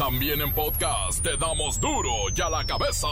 También 0.00 0.40
en 0.40 0.50
podcast 0.54 1.22
te 1.22 1.36
damos 1.36 1.78
duro 1.78 2.10
y 2.34 2.40
a 2.40 2.48
la 2.48 2.64
cabeza. 2.64 3.06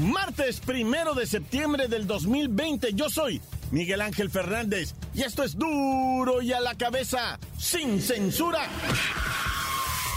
Martes 0.00 0.60
primero 0.60 1.14
de 1.14 1.26
septiembre 1.26 1.88
del 1.88 2.06
2020. 2.06 2.92
Yo 2.94 3.10
soy 3.10 3.40
Miguel 3.72 4.00
Ángel 4.00 4.30
Fernández 4.30 4.94
y 5.12 5.22
esto 5.22 5.42
es 5.42 5.58
duro 5.58 6.40
y 6.40 6.52
a 6.52 6.60
la 6.60 6.76
cabeza, 6.76 7.36
sin 7.58 8.00
censura. 8.00 8.60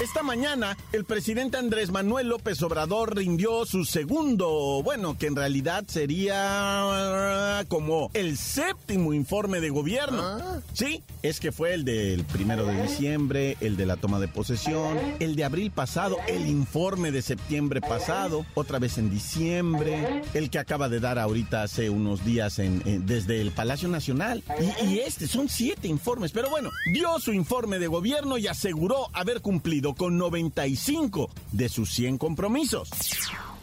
Esta 0.01 0.23
mañana, 0.23 0.75
el 0.91 1.05
presidente 1.05 1.55
Andrés 1.57 1.91
Manuel 1.91 2.27
López 2.27 2.61
Obrador 2.63 3.15
rindió 3.15 3.65
su 3.65 3.85
segundo, 3.85 4.81
bueno, 4.83 5.17
que 5.17 5.27
en 5.27 5.35
realidad 5.35 5.85
sería 5.87 7.63
como 7.69 8.09
el 8.13 8.37
séptimo 8.37 9.13
informe 9.13 9.61
de 9.61 9.69
gobierno. 9.69 10.21
Ah. 10.23 10.59
Sí, 10.73 11.03
es 11.21 11.39
que 11.39 11.51
fue 11.51 11.73
el 11.75 11.85
del 11.85 12.25
primero 12.25 12.65
de 12.65 12.81
diciembre, 12.81 13.55
el 13.61 13.77
de 13.77 13.85
la 13.85 13.95
toma 13.95 14.19
de 14.19 14.27
posesión, 14.27 14.97
el 15.19 15.35
de 15.35 15.45
abril 15.45 15.71
pasado, 15.71 16.17
el 16.27 16.47
informe 16.47 17.11
de 17.11 17.21
septiembre 17.21 17.79
pasado, 17.79 18.45
otra 18.55 18.79
vez 18.79 18.97
en 18.97 19.09
diciembre, 19.09 20.23
el 20.33 20.49
que 20.49 20.59
acaba 20.59 20.89
de 20.89 20.99
dar 20.99 21.17
ahorita 21.19 21.63
hace 21.63 21.89
unos 21.89 22.25
días 22.25 22.59
en, 22.59 22.81
en- 22.85 23.05
desde 23.05 23.39
el 23.39 23.51
Palacio 23.51 23.87
Nacional. 23.87 24.43
Y, 24.81 24.85
y 24.95 24.99
este, 24.99 25.27
son 25.27 25.47
siete 25.49 25.87
informes, 25.87 26.31
pero 26.31 26.49
bueno, 26.49 26.71
dio 26.91 27.19
su 27.19 27.31
informe 27.31 27.79
de 27.79 27.87
gobierno 27.87 28.37
y 28.37 28.47
aseguró 28.47 29.07
haber 29.13 29.39
cumplido 29.41 29.82
con 29.91 30.17
95 30.17 31.29
de 31.51 31.67
sus 31.67 31.93
100 31.93 32.17
compromisos. 32.17 32.89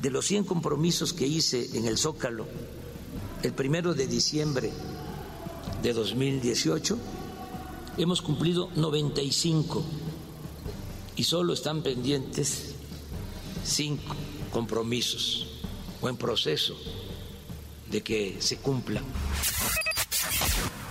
de 0.00 0.10
los 0.10 0.26
100 0.26 0.44
compromisos 0.44 1.12
que 1.12 1.26
hice 1.26 1.76
en 1.76 1.86
el 1.86 1.98
Zócalo 1.98 2.46
el 3.42 3.52
primero 3.52 3.94
de 3.94 4.06
diciembre 4.06 4.70
de 5.82 5.92
2018, 5.92 6.98
hemos 7.96 8.20
cumplido 8.20 8.70
95 8.76 9.82
y 11.16 11.24
solo 11.24 11.54
están 11.54 11.82
pendientes 11.82 12.74
5 13.64 14.02
compromisos 14.52 15.46
o 16.02 16.08
en 16.08 16.16
proceso 16.16 16.76
de 17.90 18.02
que 18.02 18.36
se 18.40 18.58
cumplan. 18.58 19.04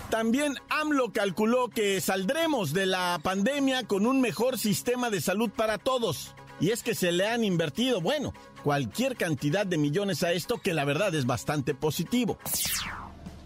También 0.10 0.56
AMLO 0.70 1.14
calculó 1.14 1.70
que 1.70 2.02
saldremos 2.02 2.74
de 2.74 2.88
la 2.88 3.20
pandemia 3.22 3.84
con 3.86 4.08
un 4.08 4.22
mejor 4.22 4.58
sistema 4.58 5.12
de 5.12 5.22
salud 5.22 5.52
para 5.52 5.78
todos. 5.78 6.34
Y 6.60 6.72
es 6.72 6.82
que 6.82 6.96
se 6.96 7.12
le 7.12 7.28
han 7.28 7.44
invertido, 7.44 8.02
bueno, 8.02 8.34
cualquier 8.64 9.16
cantidad 9.16 9.68
de 9.68 9.78
millones 9.78 10.24
a 10.24 10.32
esto 10.32 10.58
que 10.58 10.74
la 10.74 10.84
verdad 10.84 11.14
es 11.14 11.28
bastante 11.28 11.76
positivo. 11.76 12.40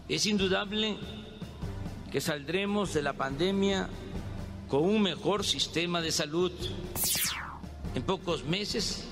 Es 0.08 0.26
indudable 0.26 0.98
que 2.12 2.22
saldremos 2.22 2.94
de 2.94 3.02
la 3.02 3.14
pandemia 3.14 3.90
con 4.70 4.84
un 4.84 5.02
mejor 5.02 5.44
sistema 5.46 6.00
de 6.00 6.12
salud. 6.14 6.52
En 7.94 8.04
pocos 8.04 8.46
meses 8.46 9.04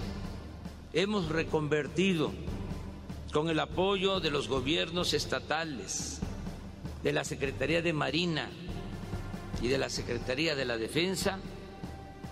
hemos 0.93 1.27
reconvertido 1.27 2.31
con 3.33 3.49
el 3.49 3.59
apoyo 3.59 4.21
de 4.21 4.31
los 4.31 4.47
gobiernos 4.47 5.13
estatales, 5.13 6.21
de 7.03 7.13
la 7.13 7.23
Secretaría 7.23 7.81
de 7.81 7.93
Marina 7.93 8.49
y 9.61 9.67
de 9.67 9.77
la 9.77 9.89
Secretaría 9.89 10.55
de 10.55 10.65
la 10.65 10.77
Defensa, 10.77 11.39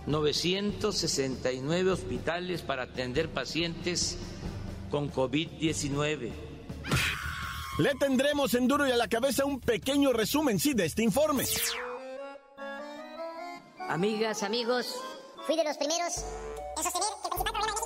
969 0.08 1.92
hospitales 1.92 2.62
para 2.62 2.84
atender 2.84 3.30
pacientes 3.30 4.18
con 4.90 5.12
COVID-19. 5.12 6.32
Le 7.80 7.96
tendremos 7.96 8.54
en 8.56 8.68
duro 8.68 8.88
y 8.88 8.92
a 8.92 8.98
la 8.98 9.08
cabeza 9.08 9.46
un 9.46 9.60
pequeño 9.60 10.12
resumen, 10.12 10.60
sí, 10.60 10.74
de 10.74 10.86
este 10.86 11.04
informe. 11.04 11.46
Amigas, 13.88 14.44
amigos, 14.44 14.96
Fui 15.50 15.56
de 15.56 15.64
los 15.64 15.78
primeros 15.78 16.14
en 16.78 16.84
sostener 16.84 17.10
que 17.10 17.26
el 17.26 17.30
principal 17.32 17.54
problema 17.54 17.79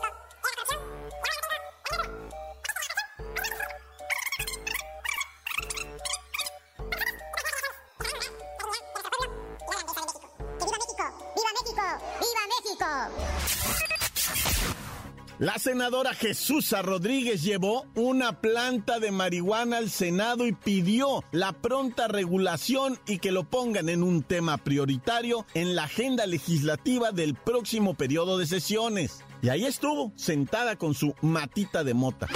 La 15.43 15.59
senadora 15.59 16.13
Jesús 16.13 16.71
Rodríguez 16.71 17.43
llevó 17.43 17.85
una 17.95 18.39
planta 18.39 19.01
de 19.01 19.11
marihuana 19.11 19.79
al 19.79 19.89
Senado 19.89 20.47
y 20.47 20.53
pidió 20.53 21.21
la 21.33 21.51
pronta 21.51 22.07
regulación 22.07 22.97
y 23.07 23.17
que 23.17 23.33
lo 23.33 23.43
pongan 23.43 23.89
en 23.89 24.03
un 24.03 24.23
tema 24.23 24.57
prioritario 24.57 25.45
en 25.53 25.75
la 25.75 25.83
agenda 25.83 26.25
legislativa 26.27 27.11
del 27.11 27.35
próximo 27.35 27.93
periodo 27.93 28.37
de 28.37 28.47
sesiones. 28.47 29.21
Y 29.41 29.49
ahí 29.49 29.65
estuvo, 29.65 30.13
sentada 30.15 30.77
con 30.77 30.93
su 30.93 31.13
matita 31.21 31.83
de 31.83 31.93
mota. 31.93 32.29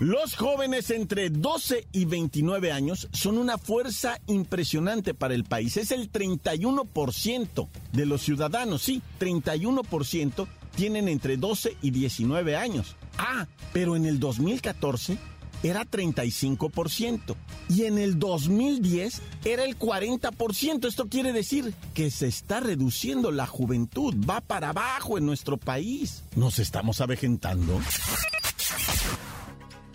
Los 0.00 0.36
jóvenes 0.36 0.88
entre 0.88 1.28
12 1.28 1.86
y 1.92 2.06
29 2.06 2.72
años 2.72 3.08
son 3.12 3.36
una 3.36 3.58
fuerza 3.58 4.18
impresionante 4.26 5.12
para 5.12 5.34
el 5.34 5.44
país. 5.44 5.76
Es 5.76 5.90
el 5.90 6.10
31% 6.10 7.68
de 7.92 8.06
los 8.06 8.22
ciudadanos, 8.22 8.80
sí, 8.80 9.02
31% 9.20 10.48
tienen 10.74 11.08
entre 11.08 11.36
12 11.36 11.76
y 11.82 11.90
19 11.90 12.56
años. 12.56 12.96
Ah, 13.18 13.46
pero 13.72 13.96
en 13.96 14.06
el 14.06 14.18
2014 14.18 15.18
era 15.62 15.84
35% 15.84 17.36
y 17.68 17.84
en 17.84 17.98
el 17.98 18.18
2010 18.18 19.22
era 19.44 19.64
el 19.64 19.78
40%. 19.78 20.86
Esto 20.86 21.08
quiere 21.08 21.32
decir 21.32 21.74
que 21.94 22.10
se 22.10 22.26
está 22.26 22.60
reduciendo 22.60 23.30
la 23.30 23.46
juventud, 23.46 24.14
va 24.28 24.40
para 24.40 24.70
abajo 24.70 25.18
en 25.18 25.26
nuestro 25.26 25.56
país. 25.56 26.24
¿Nos 26.34 26.58
estamos 26.58 27.00
avejentando? 27.00 27.80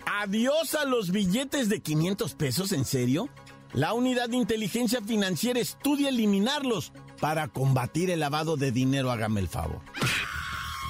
Adiós 0.06 0.74
a 0.74 0.86
los 0.86 1.12
billetes 1.12 1.70
de 1.70 1.82
500 1.82 2.34
pesos, 2.34 2.72
¿en 2.72 2.86
serio? 2.86 3.30
La 3.74 3.94
unidad 3.94 4.30
de 4.30 4.38
inteligencia 4.38 5.02
financiera 5.02 5.60
estudia 5.60 6.10
eliminarlos 6.10 6.94
para 7.20 7.48
combatir 7.48 8.10
el 8.10 8.22
lavado 8.22 8.58
de 8.58 8.72
dinero, 8.72 9.12
hágame 9.12 9.42
el 9.42 9.48
favor. 9.48 9.82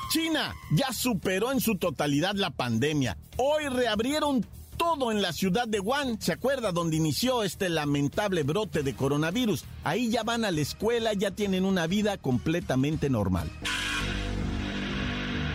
China 0.09 0.55
ya 0.71 0.93
superó 0.93 1.51
en 1.51 1.59
su 1.59 1.77
totalidad 1.77 2.35
la 2.35 2.51
pandemia. 2.51 3.17
Hoy 3.37 3.67
reabrieron 3.67 4.45
todo 4.77 5.11
en 5.11 5.21
la 5.21 5.33
ciudad 5.33 5.67
de 5.67 5.79
Wuhan. 5.79 6.21
¿Se 6.21 6.31
acuerda 6.31 6.71
donde 6.71 6.95
inició 6.95 7.43
este 7.43 7.69
lamentable 7.69 8.43
brote 8.43 8.83
de 8.83 8.95
coronavirus? 8.95 9.65
Ahí 9.83 10.09
ya 10.09 10.23
van 10.23 10.45
a 10.45 10.51
la 10.51 10.61
escuela, 10.61 11.13
ya 11.13 11.31
tienen 11.31 11.65
una 11.65 11.87
vida 11.87 12.17
completamente 12.17 13.09
normal. 13.09 13.49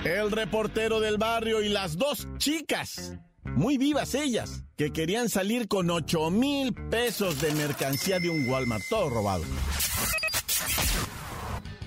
El 0.04 0.32
reportero 0.32 0.98
del 0.98 1.16
barrio 1.16 1.62
y 1.62 1.68
las 1.68 1.96
dos 1.96 2.26
chicas, 2.38 3.14
muy 3.44 3.78
vivas 3.78 4.14
ellas, 4.14 4.64
que 4.76 4.92
querían 4.92 5.28
salir 5.28 5.68
con 5.68 5.91
8 5.91 6.30
mil 6.30 6.74
pesos 6.74 7.41
de 7.41 7.52
mercancía 7.52 8.18
de 8.18 8.28
un 8.28 8.48
Walmart, 8.48 8.82
todo 8.91 9.10
robado. 9.10 9.44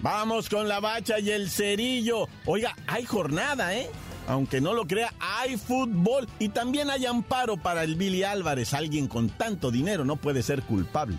Vamos 0.06 0.50
con 0.50 0.68
la 0.68 0.80
bacha 0.80 1.18
y 1.18 1.32
el 1.32 1.50
cerillo. 1.50 2.30
Oiga, 2.46 2.76
hay 2.86 3.06
jornada, 3.06 3.76
¿eh? 3.76 3.90
Aunque 4.28 4.62
no 4.62 4.72
lo 4.76 4.86
crea, 4.86 5.12
hay 5.20 5.58
fútbol 5.58 6.30
y 6.38 6.50
también 6.50 6.92
hay 6.92 7.08
amparo 7.08 7.58
para 7.58 7.84
el 7.84 7.96
Billy 7.96 8.22
Álvarez. 8.22 8.76
Alguien 8.76 9.08
con 9.08 9.30
tanto 9.30 9.72
dinero 9.72 10.06
no 10.06 10.16
puede 10.18 10.44
ser 10.44 10.62
culpable. 10.62 11.18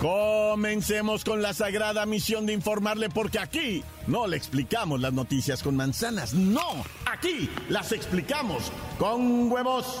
Comencemos 0.00 1.22
con 1.22 1.40
la 1.40 1.54
sagrada 1.54 2.04
misión 2.04 2.46
de 2.46 2.54
informarle 2.54 3.10
porque 3.10 3.38
aquí 3.38 3.84
no 4.08 4.26
le 4.26 4.36
explicamos 4.36 5.00
las 5.00 5.12
noticias 5.12 5.62
con 5.62 5.76
manzanas, 5.76 6.34
no, 6.34 6.84
aquí 7.04 7.48
las 7.68 7.92
explicamos 7.92 8.72
con 8.98 9.52
huevos. 9.52 10.00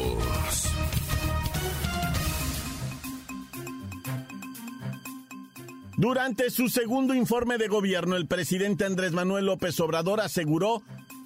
Durante 6.01 6.49
su 6.49 6.67
segundo 6.67 7.13
informe 7.13 7.59
de 7.59 7.67
gobierno, 7.67 8.15
el 8.15 8.25
presidente 8.25 8.85
Andrés 8.85 9.11
Manuel 9.11 9.45
López 9.45 9.79
Obrador 9.81 10.19
aseguró 10.19 10.81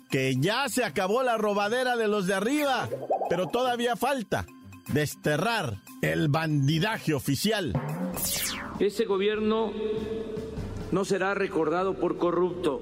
que 0.09 0.35
ya 0.37 0.67
se 0.67 0.83
acabó 0.83 1.23
la 1.23 1.37
robadera 1.37 1.95
de 1.95 2.09
los 2.09 2.27
de 2.27 2.33
arriba, 2.33 2.89
pero 3.29 3.47
todavía 3.47 3.95
falta. 3.95 4.45
desterrar 4.89 5.77
el 6.01 6.27
bandidaje 6.27 7.13
oficial. 7.13 7.71
Este 8.77 9.05
gobierno 9.05 9.71
no 10.91 11.05
será 11.05 11.33
recordado 11.33 11.93
por 11.93 12.17
corrupto. 12.17 12.81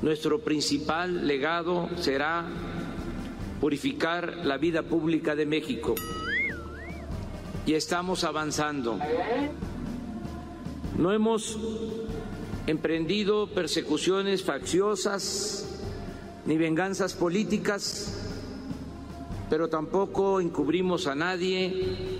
Nuestro 0.00 0.40
principal 0.40 1.26
legado 1.26 1.90
será 1.96 2.46
purificar 3.60 4.38
la 4.38 4.56
vida 4.56 4.84
pública 4.84 5.36
de 5.36 5.44
México. 5.44 5.94
Y 7.66 7.74
estamos 7.74 8.24
avanzando. 8.24 8.98
No 10.98 11.12
hemos 11.12 11.56
emprendido 12.66 13.46
persecuciones 13.46 14.42
facciosas 14.42 15.80
ni 16.44 16.56
venganzas 16.56 17.14
políticas, 17.14 18.20
pero 19.48 19.68
tampoco 19.68 20.40
encubrimos 20.40 21.06
a 21.06 21.14
nadie 21.14 22.18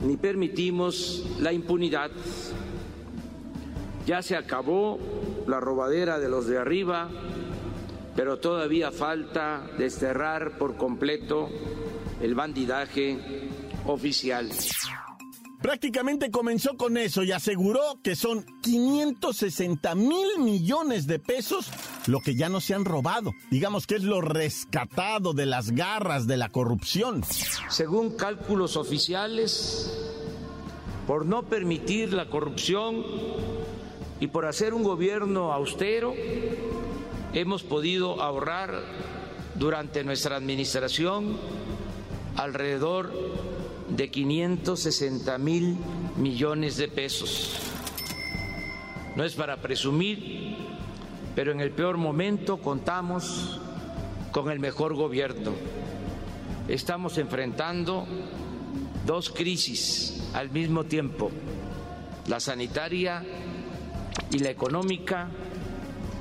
ni 0.00 0.16
permitimos 0.16 1.24
la 1.38 1.52
impunidad. 1.52 2.10
Ya 4.06 4.22
se 4.22 4.36
acabó 4.36 4.98
la 5.46 5.60
robadera 5.60 6.18
de 6.18 6.28
los 6.28 6.48
de 6.48 6.58
arriba, 6.58 7.08
pero 8.16 8.40
todavía 8.40 8.90
falta 8.90 9.70
desterrar 9.78 10.58
por 10.58 10.76
completo 10.76 11.48
el 12.20 12.34
bandidaje 12.34 13.48
oficial. 13.86 14.50
Prácticamente 15.64 16.30
comenzó 16.30 16.76
con 16.76 16.98
eso 16.98 17.22
y 17.22 17.32
aseguró 17.32 17.98
que 18.02 18.16
son 18.16 18.44
560 18.60 19.94
mil 19.94 20.38
millones 20.38 21.06
de 21.06 21.18
pesos 21.18 21.70
lo 22.06 22.20
que 22.20 22.34
ya 22.34 22.50
no 22.50 22.60
se 22.60 22.74
han 22.74 22.84
robado. 22.84 23.32
Digamos 23.50 23.86
que 23.86 23.94
es 23.94 24.02
lo 24.02 24.20
rescatado 24.20 25.32
de 25.32 25.46
las 25.46 25.70
garras 25.70 26.26
de 26.26 26.36
la 26.36 26.50
corrupción. 26.50 27.22
Según 27.70 28.14
cálculos 28.14 28.76
oficiales, 28.76 29.90
por 31.06 31.24
no 31.24 31.44
permitir 31.44 32.12
la 32.12 32.28
corrupción 32.28 33.02
y 34.20 34.26
por 34.26 34.44
hacer 34.44 34.74
un 34.74 34.82
gobierno 34.82 35.50
austero, 35.50 36.12
hemos 37.32 37.62
podido 37.62 38.20
ahorrar 38.20 38.82
durante 39.54 40.04
nuestra 40.04 40.36
administración 40.36 41.38
alrededor 42.36 43.53
de 43.96 44.10
560 44.10 45.38
mil 45.38 45.76
millones 46.16 46.76
de 46.76 46.88
pesos. 46.88 47.58
No 49.16 49.24
es 49.24 49.34
para 49.34 49.60
presumir, 49.60 50.56
pero 51.34 51.52
en 51.52 51.60
el 51.60 51.70
peor 51.70 51.96
momento 51.96 52.58
contamos 52.58 53.60
con 54.32 54.50
el 54.50 54.58
mejor 54.58 54.94
gobierno. 54.94 55.52
Estamos 56.66 57.18
enfrentando 57.18 58.06
dos 59.06 59.30
crisis 59.30 60.30
al 60.32 60.50
mismo 60.50 60.84
tiempo, 60.84 61.30
la 62.26 62.40
sanitaria 62.40 63.24
y 64.32 64.38
la 64.38 64.50
económica, 64.50 65.28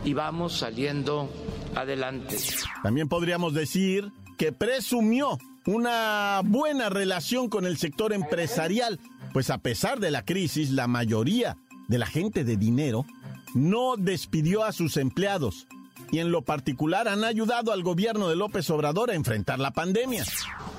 y 0.05 0.13
vamos 0.13 0.57
saliendo 0.59 1.29
adelante. 1.75 2.37
También 2.83 3.07
podríamos 3.07 3.53
decir 3.53 4.11
que 4.37 4.51
presumió 4.51 5.39
una 5.65 6.41
buena 6.43 6.89
relación 6.89 7.49
con 7.49 7.65
el 7.65 7.77
sector 7.77 8.13
empresarial, 8.13 8.99
pues 9.31 9.49
a 9.49 9.57
pesar 9.57 9.99
de 9.99 10.11
la 10.11 10.25
crisis, 10.25 10.71
la 10.71 10.87
mayoría 10.87 11.57
de 11.87 11.97
la 11.97 12.05
gente 12.05 12.43
de 12.43 12.57
dinero 12.57 13.05
no 13.53 13.95
despidió 13.97 14.63
a 14.63 14.71
sus 14.71 14.97
empleados 14.97 15.67
y 16.11 16.19
en 16.19 16.31
lo 16.31 16.43
particular 16.43 17.07
han 17.07 17.23
ayudado 17.23 17.71
al 17.71 17.81
gobierno 17.81 18.29
de 18.29 18.35
López 18.35 18.69
Obrador 18.69 19.09
a 19.09 19.15
enfrentar 19.15 19.59
la 19.59 19.71
pandemia. 19.71 20.23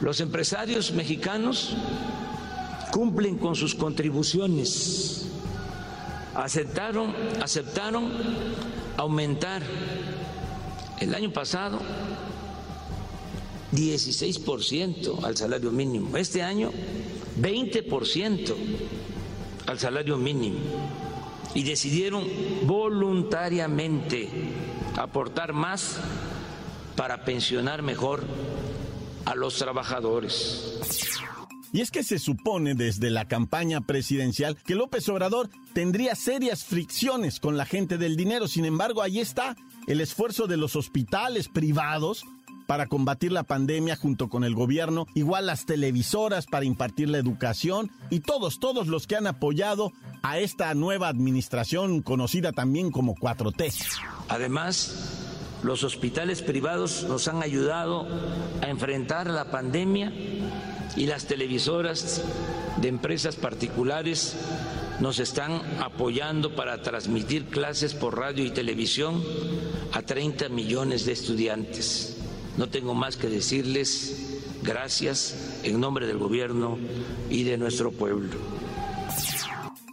Los 0.00 0.20
empresarios 0.20 0.92
mexicanos 0.92 1.76
cumplen 2.92 3.38
con 3.38 3.56
sus 3.56 3.74
contribuciones. 3.74 5.28
Aceptaron, 6.36 7.14
aceptaron 7.42 8.12
aumentar 8.96 9.62
el 11.00 11.14
año 11.14 11.32
pasado 11.32 11.80
16% 13.74 15.24
al 15.24 15.36
salario 15.36 15.70
mínimo. 15.70 16.16
Este 16.16 16.42
año, 16.42 16.70
20% 17.40 18.54
al 19.66 19.78
salario 19.78 20.16
mínimo. 20.16 20.58
Y 21.54 21.62
decidieron 21.62 22.24
voluntariamente 22.64 24.28
aportar 24.96 25.52
más 25.52 25.98
para 26.96 27.24
pensionar 27.24 27.82
mejor 27.82 28.24
a 29.24 29.34
los 29.34 29.56
trabajadores. 29.56 30.78
Y 31.72 31.80
es 31.80 31.90
que 31.90 32.04
se 32.04 32.20
supone 32.20 32.76
desde 32.76 33.10
la 33.10 33.26
campaña 33.26 33.80
presidencial 33.80 34.56
que 34.56 34.76
López 34.76 35.08
Obrador 35.08 35.50
tendría 35.72 36.14
serias 36.14 36.64
fricciones 36.64 37.40
con 37.40 37.56
la 37.56 37.66
gente 37.66 37.98
del 37.98 38.16
dinero. 38.16 38.46
Sin 38.46 38.64
embargo, 38.64 39.02
ahí 39.02 39.18
está 39.18 39.56
el 39.88 40.00
esfuerzo 40.00 40.46
de 40.46 40.56
los 40.56 40.76
hospitales 40.76 41.48
privados 41.48 42.24
para 42.66 42.86
combatir 42.86 43.32
la 43.32 43.42
pandemia 43.42 43.96
junto 43.96 44.28
con 44.28 44.44
el 44.44 44.54
gobierno, 44.54 45.06
igual 45.14 45.46
las 45.46 45.66
televisoras 45.66 46.46
para 46.46 46.64
impartir 46.64 47.08
la 47.08 47.18
educación 47.18 47.90
y 48.10 48.20
todos, 48.20 48.58
todos 48.58 48.86
los 48.86 49.06
que 49.06 49.16
han 49.16 49.26
apoyado 49.26 49.92
a 50.22 50.38
esta 50.38 50.72
nueva 50.74 51.08
administración 51.08 52.02
conocida 52.02 52.52
también 52.52 52.90
como 52.90 53.14
4T. 53.14 53.72
Además, 54.28 55.22
los 55.62 55.84
hospitales 55.84 56.42
privados 56.42 57.04
nos 57.08 57.28
han 57.28 57.42
ayudado 57.42 58.06
a 58.62 58.68
enfrentar 58.68 59.28
la 59.28 59.50
pandemia 59.50 60.12
y 60.96 61.06
las 61.06 61.26
televisoras 61.26 62.22
de 62.80 62.88
empresas 62.88 63.36
particulares 63.36 64.36
nos 65.00 65.18
están 65.18 65.60
apoyando 65.80 66.54
para 66.54 66.82
transmitir 66.82 67.46
clases 67.46 67.94
por 67.94 68.18
radio 68.18 68.44
y 68.44 68.50
televisión 68.50 69.22
a 69.92 70.02
30 70.02 70.48
millones 70.50 71.04
de 71.06 71.12
estudiantes. 71.12 72.13
No 72.56 72.68
tengo 72.68 72.94
más 72.94 73.16
que 73.16 73.28
decirles 73.28 74.40
gracias 74.62 75.60
en 75.62 75.80
nombre 75.80 76.06
del 76.06 76.18
gobierno 76.18 76.78
y 77.30 77.42
de 77.42 77.58
nuestro 77.58 77.90
pueblo. 77.90 78.30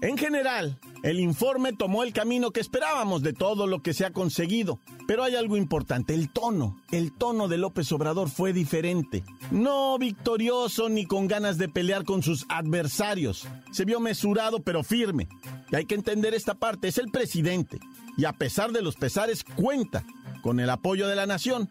En 0.01 0.17
general, 0.17 0.79
el 1.03 1.19
informe 1.19 1.73
tomó 1.73 2.03
el 2.03 2.11
camino 2.11 2.49
que 2.49 2.59
esperábamos 2.59 3.21
de 3.21 3.33
todo 3.33 3.67
lo 3.67 3.83
que 3.83 3.93
se 3.93 4.05
ha 4.05 4.11
conseguido. 4.11 4.79
Pero 5.07 5.23
hay 5.23 5.35
algo 5.35 5.57
importante, 5.57 6.15
el 6.15 6.31
tono. 6.31 6.81
El 6.91 7.11
tono 7.11 7.47
de 7.47 7.57
López 7.57 7.91
Obrador 7.91 8.29
fue 8.29 8.51
diferente. 8.51 9.23
No 9.51 9.97
victorioso 9.99 10.89
ni 10.89 11.05
con 11.05 11.27
ganas 11.27 11.59
de 11.59 11.69
pelear 11.69 12.03
con 12.03 12.23
sus 12.23 12.45
adversarios. 12.49 13.47
Se 13.71 13.85
vio 13.85 13.99
mesurado 13.99 14.63
pero 14.63 14.83
firme. 14.83 15.27
Y 15.71 15.75
hay 15.75 15.85
que 15.85 15.95
entender 15.95 16.33
esta 16.33 16.55
parte, 16.55 16.87
es 16.87 16.97
el 16.97 17.11
presidente. 17.11 17.79
Y 18.17 18.25
a 18.25 18.33
pesar 18.33 18.71
de 18.71 18.81
los 18.81 18.95
pesares, 18.95 19.43
cuenta 19.43 20.03
con 20.41 20.59
el 20.59 20.69
apoyo 20.69 21.07
de 21.07 21.15
la 21.15 21.27
nación 21.27 21.69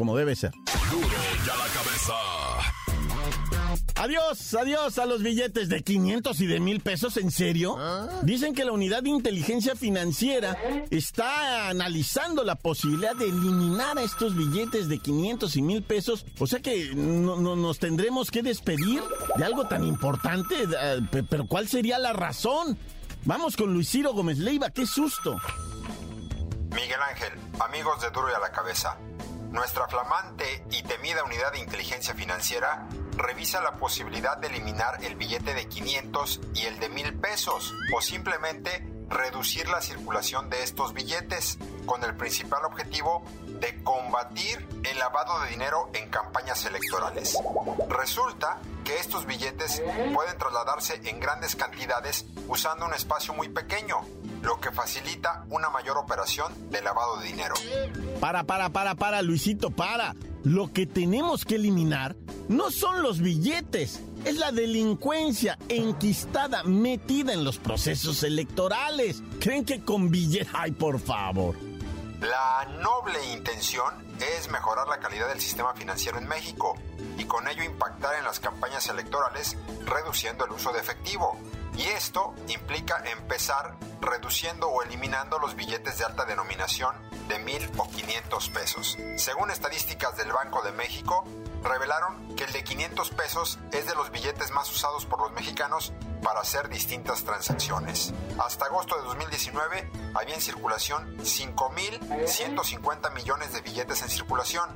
como 0.00 0.16
debe 0.16 0.34
ser. 0.34 0.50
la 0.64 1.68
cabeza. 1.74 2.14
Adiós, 3.96 4.54
adiós 4.54 4.96
a 4.96 5.04
los 5.04 5.22
billetes 5.22 5.68
de 5.68 5.82
500 5.82 6.40
y 6.40 6.46
de 6.46 6.58
mil 6.58 6.80
pesos, 6.80 7.18
¿en 7.18 7.30
serio? 7.30 7.76
Dicen 8.22 8.54
que 8.54 8.64
la 8.64 8.72
unidad 8.72 9.02
de 9.02 9.10
inteligencia 9.10 9.76
financiera 9.76 10.56
está 10.88 11.68
analizando 11.68 12.44
la 12.44 12.54
posibilidad 12.54 13.14
de 13.14 13.26
eliminar 13.26 13.98
a 13.98 14.02
estos 14.02 14.34
billetes 14.34 14.88
de 14.88 15.00
500 15.00 15.54
y 15.56 15.60
mil 15.60 15.82
pesos. 15.82 16.24
O 16.38 16.46
sea 16.46 16.60
que 16.60 16.94
no, 16.94 17.36
nos 17.54 17.78
tendremos 17.78 18.30
que 18.30 18.42
despedir 18.42 19.02
de 19.36 19.44
algo 19.44 19.68
tan 19.68 19.84
importante. 19.84 20.54
Eh, 20.64 21.24
pero 21.28 21.46
¿cuál 21.46 21.68
sería 21.68 21.98
la 21.98 22.14
razón? 22.14 22.78
Vamos 23.26 23.54
con 23.54 23.74
Luis 23.74 23.90
Ciro 23.90 24.14
Gómez 24.14 24.38
Leiva, 24.38 24.70
qué 24.70 24.86
susto. 24.86 25.36
Miguel 26.74 27.00
Ángel, 27.06 27.32
amigos 27.60 28.00
de 28.00 28.08
Duro 28.08 28.30
y 28.30 28.34
a 28.34 28.38
la 28.38 28.50
Cabeza. 28.50 28.96
Nuestra 29.50 29.88
flamante 29.88 30.64
y 30.70 30.82
temida 30.84 31.24
unidad 31.24 31.52
de 31.52 31.58
inteligencia 31.58 32.14
financiera 32.14 32.86
revisa 33.16 33.60
la 33.60 33.72
posibilidad 33.72 34.36
de 34.38 34.46
eliminar 34.46 35.04
el 35.04 35.16
billete 35.16 35.54
de 35.54 35.66
500 35.66 36.40
y 36.54 36.66
el 36.66 36.78
de 36.78 36.88
1000 36.88 37.18
pesos 37.18 37.74
o 37.92 38.00
simplemente 38.00 38.86
reducir 39.08 39.68
la 39.68 39.82
circulación 39.82 40.48
de 40.50 40.62
estos 40.62 40.94
billetes 40.94 41.58
con 41.84 42.04
el 42.04 42.14
principal 42.16 42.64
objetivo 42.64 43.24
de 43.44 43.82
combatir 43.82 44.66
el 44.84 44.98
lavado 44.98 45.40
de 45.40 45.50
dinero 45.50 45.90
en 45.94 46.08
campañas 46.10 46.64
electorales. 46.64 47.36
Resulta 47.88 48.60
que 48.84 48.98
estos 48.98 49.26
billetes 49.26 49.82
pueden 50.14 50.38
trasladarse 50.38 51.00
en 51.04 51.18
grandes 51.18 51.56
cantidades 51.56 52.24
usando 52.46 52.86
un 52.86 52.94
espacio 52.94 53.34
muy 53.34 53.48
pequeño, 53.48 54.00
lo 54.42 54.60
que 54.60 54.70
facilita 54.70 55.44
una 55.50 55.70
mayor 55.70 55.98
operación 55.98 56.52
de 56.70 56.82
lavado 56.82 57.18
de 57.18 57.26
dinero. 57.26 57.54
Para, 58.20 58.44
para, 58.44 58.70
para, 58.70 58.94
para, 58.94 59.22
Luisito, 59.22 59.70
para. 59.70 60.14
Lo 60.42 60.72
que 60.72 60.86
tenemos 60.86 61.44
que 61.44 61.56
eliminar 61.56 62.16
no 62.48 62.70
son 62.70 63.02
los 63.02 63.20
billetes, 63.20 64.00
es 64.24 64.36
la 64.36 64.52
delincuencia 64.52 65.58
enquistada, 65.68 66.62
metida 66.64 67.32
en 67.32 67.44
los 67.44 67.58
procesos 67.58 68.22
electorales. 68.22 69.22
¿Creen 69.38 69.64
que 69.64 69.84
con 69.84 70.10
billetes? 70.10 70.48
Ay, 70.54 70.72
por 70.72 70.98
favor. 70.98 71.56
La 72.20 72.66
noble 72.80 73.32
intención 73.32 73.94
es 74.20 74.50
mejorar 74.50 74.86
la 74.88 74.98
calidad 74.98 75.28
del 75.28 75.40
sistema 75.40 75.72
financiero 75.72 76.18
en 76.18 76.28
México 76.28 76.76
y 77.16 77.24
con 77.24 77.48
ello 77.48 77.62
impactar 77.62 78.16
en 78.16 78.24
las 78.24 78.40
campañas 78.40 78.86
electorales 78.88 79.56
reduciendo 79.86 80.44
el 80.44 80.52
uso 80.52 80.72
de 80.72 80.80
efectivo. 80.80 81.38
Y 81.80 81.88
esto 81.88 82.34
implica 82.48 83.02
empezar 83.10 83.74
reduciendo 84.02 84.68
o 84.68 84.82
eliminando 84.82 85.38
los 85.38 85.56
billetes 85.56 85.96
de 85.96 86.04
alta 86.04 86.26
denominación 86.26 86.94
de 87.26 87.38
mil 87.38 87.70
o 87.78 87.88
500 87.88 88.50
pesos. 88.50 88.98
Según 89.16 89.50
estadísticas 89.50 90.14
del 90.18 90.30
Banco 90.30 90.60
de 90.60 90.72
México, 90.72 91.24
revelaron 91.64 92.36
que 92.36 92.44
el 92.44 92.52
de 92.52 92.64
500 92.64 93.10
pesos 93.12 93.58
es 93.72 93.86
de 93.86 93.94
los 93.94 94.10
billetes 94.10 94.50
más 94.50 94.70
usados 94.70 95.06
por 95.06 95.22
los 95.22 95.32
mexicanos 95.32 95.94
para 96.22 96.40
hacer 96.40 96.68
distintas 96.68 97.24
transacciones. 97.24 98.12
Hasta 98.38 98.66
agosto 98.66 98.96
de 98.96 99.02
2019 99.04 99.90
había 100.14 100.34
en 100.34 100.42
circulación 100.42 101.16
5.150 101.16 103.14
millones 103.14 103.54
de 103.54 103.62
billetes 103.62 104.02
en 104.02 104.10
circulación, 104.10 104.68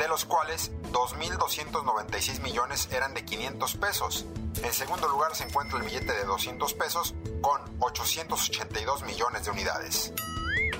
de 0.00 0.08
los 0.08 0.24
cuales 0.24 0.72
2.296 0.92 2.40
millones 2.40 2.88
eran 2.90 3.12
de 3.12 3.22
500 3.22 3.76
pesos. 3.76 4.24
En 4.62 4.72
segundo 4.72 5.06
lugar 5.08 5.36
se 5.36 5.44
encuentra 5.44 5.78
el 5.78 5.84
billete 5.84 6.14
de 6.14 6.24
200 6.24 6.72
pesos 6.74 7.14
con 7.42 7.60
882 7.80 9.02
millones 9.02 9.44
de 9.44 9.50
unidades. 9.50 10.12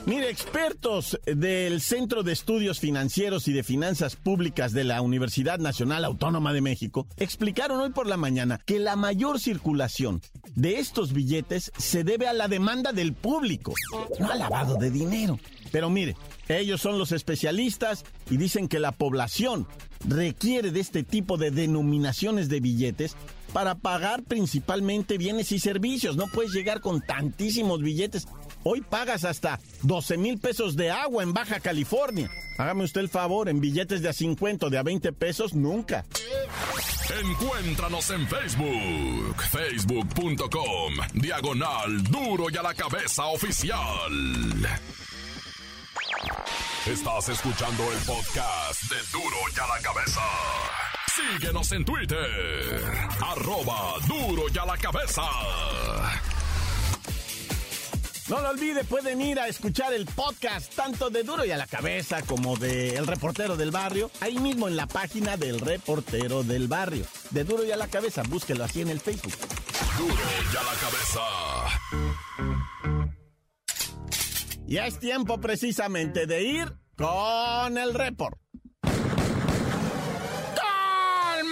Mire, 0.06 0.30
expertos 0.30 1.18
del 1.25 1.80
Centro 1.80 2.23
de 2.23 2.32
Estudios 2.32 2.80
Financieros 2.80 3.49
y 3.49 3.52
de 3.52 3.62
Finanzas 3.62 4.16
Públicas 4.16 4.73
de 4.73 4.85
la 4.85 5.02
Universidad 5.02 5.59
Nacional 5.59 6.04
Autónoma 6.04 6.52
de 6.52 6.61
México 6.61 7.06
explicaron 7.16 7.80
hoy 7.80 7.90
por 7.90 8.06
la 8.06 8.16
mañana 8.16 8.61
que 8.64 8.78
la 8.78 8.97
mayor 8.97 9.40
circulación 9.40 10.20
de 10.54 10.78
estos 10.78 11.12
billetes 11.12 11.73
se 11.78 12.04
debe 12.04 12.26
a 12.28 12.32
la 12.32 12.49
demanda 12.49 12.92
del 12.92 13.12
público, 13.12 13.75
no 14.18 14.30
al 14.30 14.38
lavado 14.38 14.76
de 14.76 14.90
dinero. 14.90 15.38
Pero 15.70 15.90
mire, 15.90 16.16
ellos 16.49 16.80
son 16.80 16.99
los 16.99 17.12
especialistas 17.12 18.04
y 18.28 18.37
dicen 18.37 18.68
que 18.68 18.80
la 18.80 18.92
población 18.92 19.66
requiere 20.09 20.70
de 20.70 20.80
este 20.80 21.02
tipo 21.02 21.37
de 21.37 21.50
denominaciones 21.50 22.49
de 22.49 22.61
billetes 22.61 23.16
para 23.52 23.76
pagar 23.76 24.23
principalmente 24.23 25.18
bienes 25.18 25.52
y 25.52 25.59
servicios. 25.59 26.16
No 26.16 26.26
puedes 26.26 26.52
llegar 26.52 26.80
con 26.80 27.00
tantísimos 27.00 27.82
billetes. 27.82 28.26
Hoy 28.62 28.83
pagas 28.83 29.25
hasta 29.25 29.59
12 29.83 30.19
mil 30.19 30.38
pesos 30.38 30.76
de 30.76 30.90
agua 30.90 31.23
en 31.23 31.33
Baja 31.33 31.61
California. 31.61 32.31
Hágame 32.59 32.85
usted 32.85 33.00
el 33.00 33.09
favor, 33.09 33.49
en 33.49 33.61
billetes 33.61 34.02
de 34.02 34.11
a 34.11 34.12
50 34.12 34.67
o 34.67 34.71
de 34.71 34.79
a 34.79 34.83
20 34.83 35.12
pesos, 35.12 35.55
nunca. 35.55 36.05
Encuéntranos 37.23 38.11
en 38.11 38.26
Facebook, 38.29 39.43
facebook.com, 39.50 40.95
diagonal 41.14 42.02
duro 42.05 42.47
y 42.50 42.57
a 42.57 42.62
la 42.62 42.75
cabeza 42.75 43.26
oficial. 43.26 43.79
Estás 46.87 47.29
escuchando 47.31 47.83
el 47.93 47.99
podcast 47.99 48.83
de 48.90 48.97
duro 49.12 49.37
y 49.57 49.61
a 49.61 49.67
la 49.67 49.83
cabeza. 49.83 50.21
Síguenos 51.14 51.73
en 51.73 51.85
Twitter, 51.85 52.93
arroba 53.21 53.95
duro 54.07 54.45
y 54.52 54.59
a 54.59 54.64
la 54.67 54.76
cabeza. 54.76 55.23
No 58.30 58.40
lo 58.40 58.50
olvide, 58.50 58.84
pueden 58.84 59.20
ir 59.20 59.40
a 59.40 59.49
escuchar 59.49 59.92
el 59.92 60.06
podcast 60.06 60.72
tanto 60.76 61.10
de 61.10 61.25
Duro 61.25 61.44
y 61.44 61.50
a 61.50 61.56
la 61.56 61.66
Cabeza 61.66 62.22
como 62.22 62.56
de 62.56 62.94
El 62.94 63.08
Reportero 63.08 63.56
del 63.56 63.72
Barrio, 63.72 64.08
ahí 64.20 64.38
mismo 64.38 64.68
en 64.68 64.76
la 64.76 64.87
página 64.87 65.37
del 65.37 65.58
Reportero 65.58 66.44
del 66.44 66.68
Barrio. 66.68 67.04
De 67.30 67.42
Duro 67.42 67.64
y 67.64 67.72
a 67.72 67.76
la 67.76 67.88
Cabeza, 67.88 68.22
búsquelo 68.28 68.62
así 68.62 68.82
en 68.82 68.90
el 68.90 69.00
Facebook. 69.00 69.34
Duro 69.99 70.14
y 70.14 70.56
a 70.56 70.62
la 70.62 70.75
cabeza. 70.78 71.20
Ya 74.64 74.87
es 74.87 75.00
tiempo 75.00 75.40
precisamente 75.40 76.26
de 76.26 76.42
ir 76.44 76.72
con 76.96 77.78
el 77.78 77.94
report. 77.94 78.38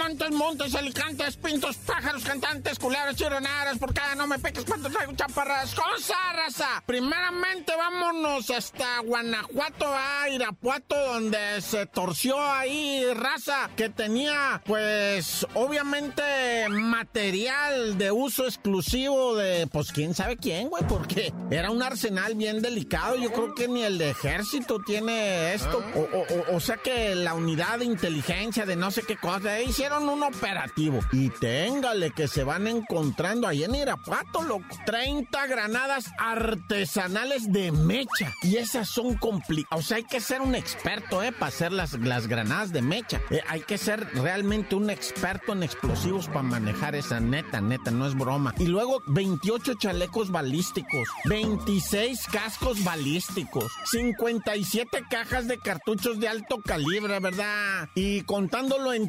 Montes, 0.08 0.30
montes, 0.30 0.74
alicantes, 0.74 1.36
pintos, 1.36 1.76
pájaros, 1.76 2.24
cantantes, 2.24 2.78
culeros, 2.78 3.14
chironaras, 3.14 3.76
por 3.76 3.92
cada 3.92 4.14
no 4.14 4.26
me 4.26 4.38
peques 4.38 4.64
cuando 4.64 4.88
traigo 4.88 5.12
chaparras. 5.12 5.74
Cosa, 5.74 6.16
raza. 6.32 6.82
Primeramente 6.86 7.76
vámonos 7.76 8.48
hasta 8.48 9.00
Guanajuato, 9.00 9.84
a 9.86 10.30
Irapuato, 10.30 10.96
donde 11.12 11.60
se 11.60 11.84
torció 11.84 12.40
ahí 12.40 13.04
raza 13.12 13.68
que 13.76 13.90
tenía, 13.90 14.62
pues, 14.64 15.46
obviamente 15.52 16.22
material 16.70 17.98
de 17.98 18.10
uso 18.10 18.46
exclusivo 18.46 19.36
de, 19.36 19.66
pues, 19.66 19.92
quién 19.92 20.14
sabe 20.14 20.38
quién, 20.38 20.70
güey, 20.70 20.84
porque 20.88 21.34
era 21.50 21.70
un 21.70 21.82
arsenal 21.82 22.34
bien 22.34 22.62
delicado. 22.62 23.16
Yo 23.16 23.30
creo 23.30 23.54
que 23.54 23.68
ni 23.68 23.82
el 23.82 23.98
de 23.98 24.08
ejército 24.08 24.78
tiene 24.86 25.52
esto. 25.52 25.84
O, 25.94 26.00
o, 26.00 26.22
o, 26.22 26.56
o 26.56 26.60
sea 26.60 26.78
que 26.78 27.14
la 27.14 27.34
unidad 27.34 27.80
de 27.80 27.84
inteligencia 27.84 28.64
de 28.64 28.74
no 28.74 28.90
sé 28.90 29.02
qué 29.02 29.18
cosa, 29.18 29.60
hicieron 29.60 29.97
un 30.06 30.22
operativo. 30.22 31.00
Y 31.12 31.30
téngale 31.30 32.10
que 32.10 32.28
se 32.28 32.44
van 32.44 32.66
encontrando 32.66 33.46
ahí 33.46 33.64
en 33.64 33.74
Irapuato, 33.74 34.42
loco. 34.42 34.64
30 34.86 35.46
granadas 35.46 36.10
artesanales 36.18 37.52
de 37.52 37.72
mecha. 37.72 38.34
Y 38.42 38.56
esas 38.56 38.88
son 38.88 39.16
complicadas. 39.16 39.84
O 39.84 39.86
sea, 39.86 39.96
hay 39.98 40.04
que 40.04 40.20
ser 40.20 40.40
un 40.40 40.54
experto, 40.54 41.22
¿eh? 41.22 41.32
Para 41.32 41.48
hacer 41.48 41.72
las, 41.72 41.94
las 41.94 42.26
granadas 42.26 42.72
de 42.72 42.82
mecha. 42.82 43.20
Eh, 43.30 43.40
hay 43.48 43.60
que 43.60 43.78
ser 43.78 44.08
realmente 44.14 44.74
un 44.74 44.90
experto 44.90 45.52
en 45.52 45.62
explosivos 45.62 46.26
para 46.26 46.42
manejar 46.42 46.94
esa 46.94 47.20
neta, 47.20 47.60
neta, 47.60 47.90
no 47.90 48.06
es 48.06 48.14
broma. 48.14 48.54
Y 48.58 48.66
luego 48.66 49.02
28 49.06 49.74
chalecos 49.74 50.30
balísticos, 50.30 51.08
26 51.24 52.26
cascos 52.32 52.82
balísticos, 52.84 53.72
57 53.86 55.04
cajas 55.08 55.48
de 55.48 55.58
cartuchos 55.58 56.20
de 56.20 56.28
alto 56.28 56.60
calibre, 56.64 57.18
¿verdad? 57.20 57.88
Y 57.94 58.22
contándolo 58.22 58.92
en 58.92 59.08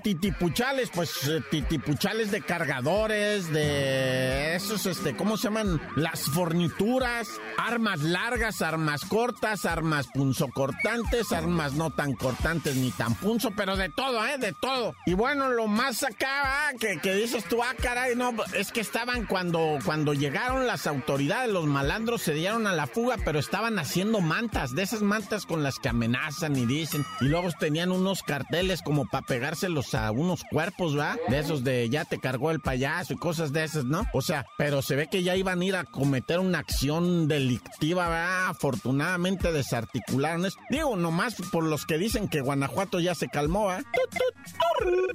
pues 0.88 1.28
eh, 1.28 1.42
titipuchales 1.52 2.32
de 2.32 2.42
cargadores, 2.42 3.52
de 3.52 4.56
esos, 4.56 4.86
este, 4.86 5.14
¿cómo 5.16 5.36
se 5.36 5.46
llaman? 5.46 5.82
Las 5.98 6.22
fornituras, 6.22 7.28
armas 7.58 8.02
largas, 8.02 8.62
armas 8.62 9.04
cortas, 9.04 9.66
armas 9.66 10.08
punzocortantes, 10.14 11.34
armas 11.34 11.74
no 11.74 11.90
tan 11.90 12.14
cortantes 12.14 12.78
ni 12.78 12.92
tan 12.92 13.16
punzo, 13.16 13.52
pero 13.52 13.76
de 13.76 13.90
todo, 13.90 14.26
¿eh? 14.26 14.38
De 14.38 14.54
todo. 14.54 14.96
Y 15.06 15.16
bueno, 15.16 15.50
lo 15.50 15.68
más 15.68 16.04
acá, 16.04 16.70
ah, 16.70 16.72
que, 16.80 17.00
que, 17.00 17.14
dices 17.14 17.44
tú, 17.46 17.62
ah, 17.62 17.76
caray, 17.82 18.16
no, 18.16 18.34
es 18.54 18.72
que 18.72 18.80
estaban 18.80 19.26
cuando, 19.26 19.80
cuando 19.84 20.14
llegaron 20.14 20.66
las 20.66 20.88
autoridades, 20.88 21.52
los 21.52 21.66
malandros 21.66 22.22
se 22.22 22.34
dieron 22.34 22.68
a 22.68 22.74
la 22.74 22.88
fuga, 22.88 23.18
pero 23.26 23.40
estaban 23.40 23.80
haciendo 23.80 24.22
mantas, 24.22 24.74
de 24.76 24.84
esas 24.84 25.02
mantas 25.02 25.46
con 25.46 25.62
las 25.62 25.78
que 25.80 25.90
amenazan 25.90 26.56
y 26.56 26.66
dicen, 26.66 27.06
y 27.20 27.26
luego 27.26 27.50
tenían 27.60 27.92
unos 27.92 28.24
carteles 28.24 28.82
como 28.82 29.06
para 29.06 29.26
pegárselos 29.26 29.94
a 29.96 30.12
unos 30.12 30.44
cuerpos, 30.50 30.69
¿va? 30.98 31.18
De 31.28 31.40
esos 31.40 31.64
de 31.64 31.90
ya 31.90 32.06
te 32.06 32.20
cargó 32.20 32.52
el 32.52 32.60
payaso 32.60 33.14
y 33.14 33.18
cosas 33.18 33.54
de 33.54 33.64
esas, 33.64 33.86
¿no? 33.86 34.06
O 34.14 34.22
sea, 34.22 34.46
pero 34.58 34.82
se 34.82 34.96
ve 34.96 35.08
que 35.08 35.24
ya 35.24 35.36
iban 35.36 35.62
a 35.62 35.66
ir 35.66 35.76
a 35.76 35.84
cometer 35.84 36.40
una 36.40 36.60
acción 36.60 37.28
delictiva, 37.28 38.08
¿va? 38.08 38.50
Afortunadamente 38.50 39.52
desarticularon 39.52 40.46
eso. 40.46 40.58
Digo, 40.70 40.96
nomás 40.96 41.36
por 41.52 41.64
los 41.64 41.86
que 41.86 41.98
dicen 41.98 42.28
que 42.28 42.42
Guanajuato 42.42 43.00
ya 43.00 43.16
se 43.16 43.30
calmó, 43.30 43.66
¿va? 43.66 43.84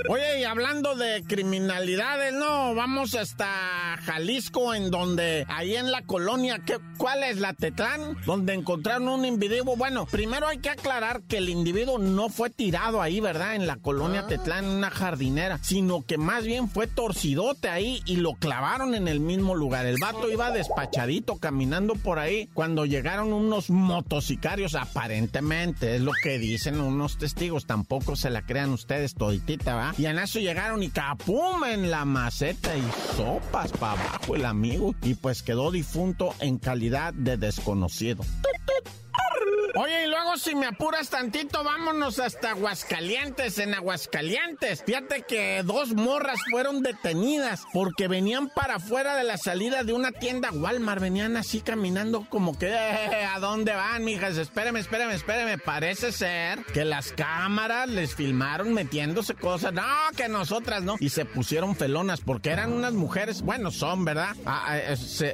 Oye, 0.08 0.40
y 0.40 0.44
hablando 0.44 0.94
de 0.94 1.24
criminalidades, 1.26 2.34
no, 2.34 2.74
vamos 2.74 3.14
hasta 3.14 3.96
Jalisco, 4.04 4.74
en 4.74 4.90
donde, 4.90 5.46
ahí 5.48 5.76
en 5.76 5.90
la 5.90 6.02
colonia, 6.02 6.60
¿qué, 6.64 6.78
¿cuál 6.98 7.22
es 7.22 7.38
la 7.38 7.54
Tetlán? 7.54 8.16
Donde 8.26 8.52
encontraron 8.52 9.08
un 9.08 9.24
individuo. 9.24 9.76
Bueno, 9.76 10.06
primero 10.06 10.46
hay 10.46 10.58
que 10.58 10.70
aclarar 10.70 11.22
que 11.22 11.38
el 11.38 11.48
individuo 11.48 11.98
no 11.98 12.28
fue 12.28 12.50
tirado 12.50 13.00
ahí, 13.00 13.20
¿verdad? 13.20 13.54
En 13.54 13.66
la 13.66 13.76
colonia 13.76 14.26
Tetlán, 14.26 14.64
en 14.64 14.70
una 14.70 14.90
jardinera, 14.90 15.43
sino 15.62 16.02
que 16.02 16.18
más 16.18 16.44
bien 16.44 16.68
fue 16.68 16.86
torcidote 16.86 17.68
ahí 17.68 18.02
y 18.06 18.16
lo 18.16 18.34
clavaron 18.34 18.94
en 18.94 19.08
el 19.08 19.20
mismo 19.20 19.54
lugar. 19.54 19.86
El 19.86 19.98
vato 20.00 20.30
iba 20.30 20.50
despachadito 20.50 21.36
caminando 21.36 21.94
por 21.94 22.18
ahí 22.18 22.48
cuando 22.54 22.86
llegaron 22.86 23.32
unos 23.32 23.70
motocicarios, 23.70 24.74
aparentemente, 24.74 25.96
es 25.96 26.02
lo 26.02 26.12
que 26.22 26.38
dicen 26.38 26.80
unos 26.80 27.18
testigos, 27.18 27.66
tampoco 27.66 28.16
se 28.16 28.30
la 28.30 28.42
crean 28.42 28.70
ustedes 28.70 29.14
toditita, 29.14 29.74
¿va? 29.74 29.94
Y 29.98 30.06
en 30.06 30.18
eso 30.18 30.38
llegaron 30.38 30.82
y 30.82 30.88
capum 30.88 31.64
en 31.64 31.90
la 31.90 32.04
maceta 32.04 32.76
y 32.76 32.82
sopas 33.16 33.72
para 33.72 34.00
abajo 34.00 34.36
el 34.36 34.44
amigo 34.44 34.94
y 35.02 35.14
pues 35.14 35.42
quedó 35.42 35.70
difunto 35.70 36.34
en 36.40 36.58
calidad 36.58 37.12
de 37.14 37.36
desconocido. 37.36 38.24
Oye, 39.76 40.04
y 40.04 40.08
luego 40.08 40.36
si 40.36 40.54
me 40.54 40.66
apuras 40.66 41.10
tantito, 41.10 41.64
vámonos 41.64 42.20
hasta 42.20 42.50
Aguascalientes, 42.50 43.58
en 43.58 43.74
Aguascalientes. 43.74 44.84
Fíjate 44.86 45.22
que 45.22 45.64
dos 45.64 45.94
morras 45.94 46.38
fueron 46.48 46.82
detenidas 46.82 47.64
porque 47.72 48.06
venían 48.06 48.50
para 48.50 48.76
afuera 48.76 49.16
de 49.16 49.24
la 49.24 49.36
salida 49.36 49.82
de 49.82 49.92
una 49.92 50.12
tienda 50.12 50.52
Walmart. 50.52 51.02
Venían 51.02 51.36
así 51.36 51.60
caminando 51.60 52.24
como 52.30 52.56
que, 52.56 52.68
eh, 52.68 53.24
¿a 53.24 53.40
dónde 53.40 53.74
van, 53.74 54.04
mijas? 54.04 54.36
Espéreme, 54.36 54.78
espéreme, 54.78 55.14
espéreme. 55.14 55.58
Parece 55.58 56.12
ser 56.12 56.64
que 56.66 56.84
las 56.84 57.10
cámaras 57.10 57.88
les 57.88 58.14
filmaron 58.14 58.72
metiéndose 58.74 59.34
cosas. 59.34 59.72
No, 59.72 59.82
que 60.16 60.28
nosotras 60.28 60.84
no. 60.84 60.94
Y 61.00 61.08
se 61.08 61.24
pusieron 61.24 61.74
felonas 61.74 62.20
porque 62.20 62.50
eran 62.50 62.72
unas 62.72 62.92
mujeres, 62.92 63.42
bueno, 63.42 63.72
son, 63.72 64.04
¿verdad? 64.04 64.36
Ah, 64.46 64.78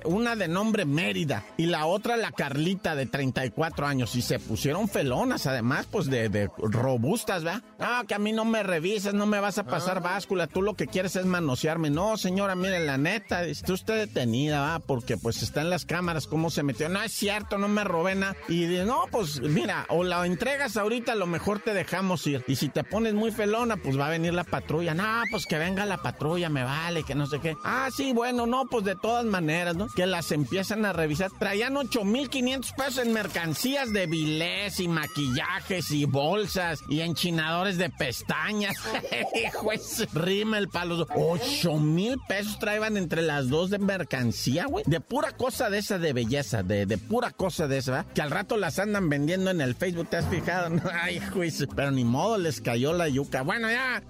una 0.05 0.35
de 0.35 0.49
nombre 0.49 0.87
Mérida 0.87 1.45
y 1.59 1.67
la 1.67 1.85
otra 1.85 2.17
la 2.17 2.33
Carlita 2.33 2.95
de 2.95 3.05
34 3.05 3.87
años. 3.87 4.15
Y 4.15 4.30
se 4.31 4.39
pusieron 4.39 4.89
felonas, 4.89 5.49
además, 5.49 5.89
pues 5.91 6.07
de, 6.07 6.29
de 6.29 6.49
robustas, 6.57 7.43
¿verdad? 7.43 7.63
Ah, 7.81 8.05
que 8.07 8.15
a 8.15 8.21
mí 8.21 8.31
no 8.33 8.45
me 8.45 8.63
revisas, 8.63 9.13
no 9.13 9.27
me 9.27 9.41
vas 9.41 9.59
a 9.59 9.65
pasar 9.65 9.97
Ah. 9.97 10.01
báscula, 10.01 10.47
tú 10.47 10.63
lo 10.63 10.75
que 10.75 10.87
quieres 10.87 11.17
es 11.17 11.25
manosearme. 11.27 11.91
No, 11.91 12.17
señora, 12.17 12.55
mire, 12.55 12.79
la 12.79 12.97
neta, 12.97 13.43
está 13.43 13.73
usted 13.73 13.97
detenida, 13.99 14.61
¿va? 14.61 14.79
Porque 14.79 15.17
pues 15.17 15.43
está 15.43 15.63
en 15.63 15.71
las 15.71 15.85
cámaras, 15.85 16.29
cómo 16.29 16.49
se 16.51 16.63
metió. 16.63 16.89
No 16.89 17.03
es 17.03 17.11
cierto, 17.13 17.59
no 17.59 17.67
me 17.67 17.83
robé 17.83 18.15
nada. 18.15 18.37
Y 18.49 18.67
de, 18.67 18.85
no, 18.85 19.03
pues 19.11 19.41
mira, 19.41 19.85
o 19.89 20.05
la 20.05 20.25
entregas 20.25 20.77
ahorita, 20.77 21.11
a 21.13 21.17
lo 21.17 21.27
mejor 21.27 21.59
te 21.59 21.75
dejamos 21.75 22.25
ir. 22.29 22.45
Y 22.47 22.55
si 22.55 22.69
te 22.69 22.85
pones 22.85 23.15
muy 23.15 23.33
felona, 23.33 23.79
pues 23.79 23.99
va 23.99 24.07
a 24.07 24.11
venir 24.11 24.33
la 24.33 24.45
patrulla. 24.45 24.95
No, 24.95 25.23
pues 25.33 25.45
que 25.47 25.59
venga 25.59 25.87
la 25.87 25.97
patrulla, 25.99 26.49
me 26.51 26.63
vale, 26.63 27.03
que 27.03 27.17
no 27.17 27.27
sé 27.27 27.41
qué. 27.41 27.57
Ah, 27.65 27.89
sí, 27.93 28.13
bueno, 28.13 28.47
no, 28.47 28.67
pues 28.67 28.85
de 28.85 28.95
todas 28.95 29.25
maneras, 29.25 29.75
¿no? 29.75 29.89
Que 29.89 30.07
las 30.07 30.31
empiezan 30.31 30.85
a 30.85 30.93
revisar. 30.93 31.33
Traían 31.37 31.77
8,500 31.77 32.73
pesos 32.75 32.99
en 33.05 33.13
mercancías 33.13 33.93
de 33.93 34.07
y 34.21 34.89
maquillajes 34.89 35.91
y 35.91 36.05
bolsas 36.05 36.81
y 36.89 37.01
enchinadores 37.01 37.79
de 37.79 37.91
pestañas. 37.91 38.77
Hijo, 39.45 39.73
ese 39.73 40.07
rima 40.13 40.59
el 40.59 40.69
palo. 40.69 41.07
8 41.15 41.75
mil 41.79 42.19
pesos 42.29 42.59
traían 42.59 42.97
entre 42.97 43.23
las 43.23 43.49
dos 43.49 43.71
de 43.71 43.79
mercancía, 43.79 44.67
güey. 44.67 44.85
De 44.87 45.01
pura 45.01 45.33
cosa 45.33 45.71
de 45.71 45.79
esa 45.79 45.99
de 45.99 46.13
belleza, 46.13 46.63
de, 46.63 46.87
de 46.87 46.99
pura 46.99 47.31
cosa 47.31 47.67
de 47.67 47.79
esa, 47.79 47.93
¿verdad? 47.93 48.13
Que 48.13 48.23
al 48.23 48.31
rato 48.31 48.57
las 48.57 48.79
andan 48.79 49.09
vendiendo 49.09 49.51
en 49.51 49.61
el 49.61 49.75
Facebook, 49.75 50.09
¿te 50.09 50.19
has 50.19 50.27
fijado? 50.27 50.69
Ay, 50.93 51.21
juicio. 51.21 51.67
Pero 51.75 51.91
ni 51.91 52.05
modo, 52.05 52.39
les 52.39 52.61
cayó 52.61 52.93
la 52.93 53.09
yuca. 53.09 53.43
Bueno, 53.43 53.71
ya. 53.71 54.03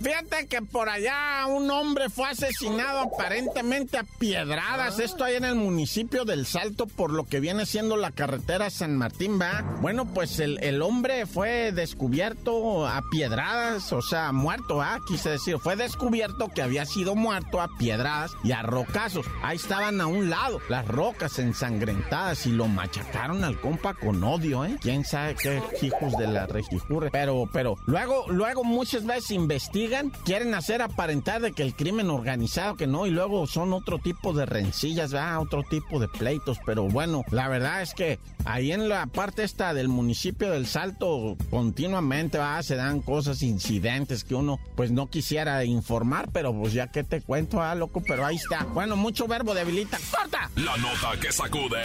Fíjate 0.00 0.46
que 0.46 0.62
por 0.62 0.88
allá 0.88 1.46
un 1.46 1.70
hombre 1.70 2.08
fue 2.08 2.28
asesinado 2.28 3.00
aparentemente 3.00 3.98
a 3.98 4.04
piedradas. 4.18 4.98
Esto 4.98 5.24
ahí 5.24 5.36
en 5.36 5.44
el 5.44 5.56
municipio 5.56 6.24
del 6.24 6.46
Salto, 6.46 6.86
por 6.86 7.12
lo 7.12 7.26
que 7.26 7.40
viene 7.40 7.66
siendo 7.66 7.96
la 7.96 8.10
carretera 8.10 8.70
San 8.70 8.96
Martín, 8.96 9.38
¿va? 9.40 9.62
Bueno, 9.80 10.06
pues 10.06 10.40
el, 10.40 10.58
el 10.62 10.80
hombre 10.82 11.26
fue 11.26 11.72
descubierto 11.72 12.86
a 12.86 13.02
piedradas, 13.10 13.92
o 13.92 14.00
sea, 14.00 14.32
muerto, 14.32 14.80
¿ah? 14.80 14.98
Quise 15.06 15.30
decir, 15.30 15.58
fue 15.58 15.76
descubierto 15.76 16.48
que 16.48 16.62
había 16.62 16.86
sido 16.86 17.14
muerto 17.14 17.60
a 17.60 17.68
piedradas 17.78 18.32
y 18.42 18.52
a 18.52 18.62
rocazos. 18.62 19.26
Ahí 19.42 19.56
estaban 19.56 20.00
a 20.00 20.06
un 20.06 20.30
lado, 20.30 20.60
las 20.68 20.86
rocas 20.86 21.38
ensangrentadas 21.38 22.46
y 22.46 22.52
lo 22.52 22.68
machacaron 22.68 23.44
al 23.44 23.60
compa 23.60 23.94
con 23.94 24.22
odio, 24.24 24.64
¿eh? 24.64 24.78
Quién 24.80 25.04
sabe 25.04 25.34
qué 25.34 25.62
hijos 25.82 26.16
de 26.16 26.26
la 26.26 26.46
regijurre. 26.46 27.10
Pero, 27.10 27.48
pero, 27.52 27.76
luego, 27.86 28.24
luego 28.28 28.64
muchas 28.64 29.04
veces 29.04 29.32
investigan, 29.32 29.89
quieren 30.24 30.54
hacer 30.54 30.82
aparentar 30.82 31.40
de 31.40 31.52
que 31.52 31.62
el 31.62 31.74
crimen 31.74 32.10
organizado, 32.10 32.76
que 32.76 32.86
no, 32.86 33.06
y 33.06 33.10
luego 33.10 33.46
son 33.46 33.72
otro 33.72 33.98
tipo 33.98 34.32
de 34.32 34.46
rencillas, 34.46 35.12
¿verdad? 35.12 35.40
Otro 35.40 35.62
tipo 35.62 35.98
de 36.00 36.08
pleitos. 36.08 36.58
Pero 36.64 36.84
bueno, 36.84 37.24
la 37.30 37.48
verdad 37.48 37.82
es 37.82 37.94
que 37.94 38.18
ahí 38.44 38.72
en 38.72 38.88
la 38.88 39.06
parte 39.06 39.44
esta 39.44 39.74
del 39.74 39.88
municipio 39.88 40.50
del 40.50 40.66
Salto, 40.66 41.36
continuamente, 41.50 42.38
¿verdad? 42.38 42.62
Se 42.62 42.76
dan 42.76 43.00
cosas, 43.00 43.42
incidentes 43.42 44.24
que 44.24 44.34
uno, 44.34 44.58
pues 44.76 44.90
no 44.90 45.08
quisiera 45.08 45.64
informar, 45.64 46.30
pero 46.32 46.52
pues 46.52 46.72
ya 46.72 46.88
que 46.88 47.04
te 47.04 47.20
cuento, 47.20 47.62
ah, 47.62 47.74
loco, 47.74 48.02
pero 48.06 48.24
ahí 48.24 48.36
está. 48.36 48.64
Bueno, 48.64 48.96
mucho 48.96 49.26
verbo 49.26 49.54
debilita. 49.54 49.98
¡Corta! 50.10 50.50
La 50.56 50.76
nota 50.76 51.18
que 51.20 51.32
sacude. 51.32 51.82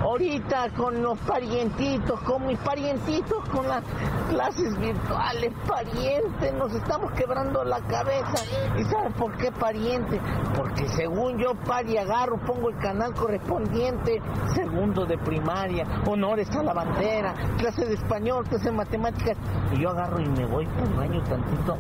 ahorita 0.01 0.71
con 0.77 1.03
los 1.03 1.19
parientitos, 1.21 2.21
con 2.21 2.47
mis 2.47 2.59
parientitos, 2.59 3.49
con 3.51 3.69
las 3.69 3.83
clases 4.29 4.79
virtuales, 4.79 5.53
pariente, 5.67 6.53
nos 6.53 6.75
estamos 6.75 7.13
quebrando 7.13 7.65
la 7.65 7.81
cabeza. 7.83 8.45
¿Y 8.79 8.85
sabes 8.85 9.13
por 9.15 9.37
qué, 9.37 9.53
pariente? 9.53 10.21
Porque 10.57 10.89
según 10.89 11.39
yo, 11.39 11.55
Pari, 11.67 11.99
agarro, 11.99 12.39
pongo 12.47 12.71
el 12.71 12.79
canal 12.79 13.13
correspondiente, 13.15 14.21
segundo 14.55 15.05
de 15.07 15.19
primaria, 15.19 15.87
honores 16.07 16.51
a 16.57 16.63
la 16.63 16.73
bandera, 16.73 17.35
clase 17.59 17.85
de 17.85 17.95
español, 17.95 18.47
clase 18.49 18.67
de 18.67 18.73
matemáticas, 18.73 19.37
y 19.73 19.81
yo 19.81 19.91
agarro 19.91 20.21
y 20.21 20.29
me 20.29 20.47
voy 20.47 20.67
por 20.67 20.97
baño 20.97 21.23
tantito. 21.25 21.77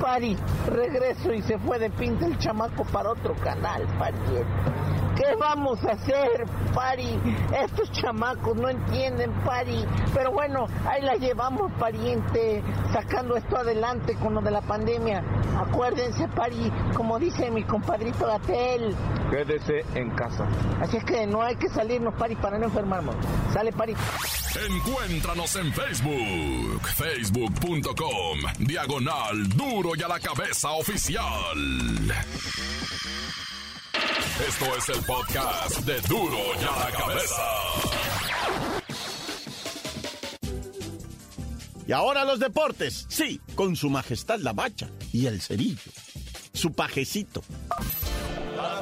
Pari, 0.00 0.36
regreso 0.68 1.32
y 1.32 1.42
se 1.42 1.58
fue 1.58 1.78
de 1.78 1.90
pinta 1.90 2.26
el 2.26 2.38
chamaco 2.38 2.84
para 2.84 3.10
otro 3.10 3.34
canal, 3.34 3.86
pariente. 3.98 4.44
¿Qué 5.20 5.36
vamos 5.36 5.84
a 5.84 5.92
hacer, 5.92 6.46
Pari? 6.74 7.18
Estos 7.64 7.90
chamacos 7.92 8.56
no 8.56 8.68
entienden, 8.68 9.32
Pari. 9.44 9.84
Pero 10.14 10.32
bueno, 10.32 10.66
ahí 10.88 11.02
la 11.02 11.16
llevamos, 11.16 11.72
pariente, 11.72 12.62
sacando 12.92 13.36
esto 13.36 13.56
adelante 13.56 14.14
con 14.16 14.34
lo 14.34 14.40
de 14.40 14.50
la 14.50 14.60
pandemia. 14.60 15.22
Acuérdense, 15.58 16.28
Pari, 16.28 16.72
como 16.94 17.18
dice 17.18 17.50
mi 17.50 17.64
compadrito 17.64 18.26
Gatel. 18.26 18.94
Quédese 19.30 19.84
en 19.94 20.10
casa. 20.10 20.46
Así 20.80 20.96
es 20.96 21.04
que 21.04 21.26
no 21.26 21.42
hay 21.42 21.56
que 21.56 21.68
salirnos, 21.68 22.14
Pari, 22.14 22.36
para 22.36 22.58
no 22.58 22.66
enfermarnos. 22.66 23.16
Sale, 23.52 23.72
Pari. 23.72 23.94
Encuéntranos 24.68 25.54
en 25.56 25.72
Facebook, 25.72 26.88
facebook.com, 26.96 28.38
diagonal 28.58 29.48
duro 29.50 29.92
y 29.96 30.02
a 30.02 30.08
la 30.08 30.18
cabeza 30.18 30.70
oficial. 30.72 31.56
Esto 34.48 34.76
es 34.76 34.88
el 34.88 35.04
podcast 35.04 35.80
de 35.80 36.00
duro 36.08 36.38
y 36.60 36.64
a 36.64 36.84
la 36.84 36.90
cabeza. 36.96 37.42
Y 41.86 41.92
ahora 41.92 42.24
los 42.24 42.40
deportes. 42.40 43.06
Sí, 43.08 43.40
con 43.54 43.76
su 43.76 43.90
majestad 43.90 44.38
la 44.38 44.52
bacha 44.52 44.88
y 45.12 45.26
el 45.26 45.40
cerillo. 45.42 45.90
Su 46.52 46.72
pajecito. 46.72 47.42
¡La 48.56 48.80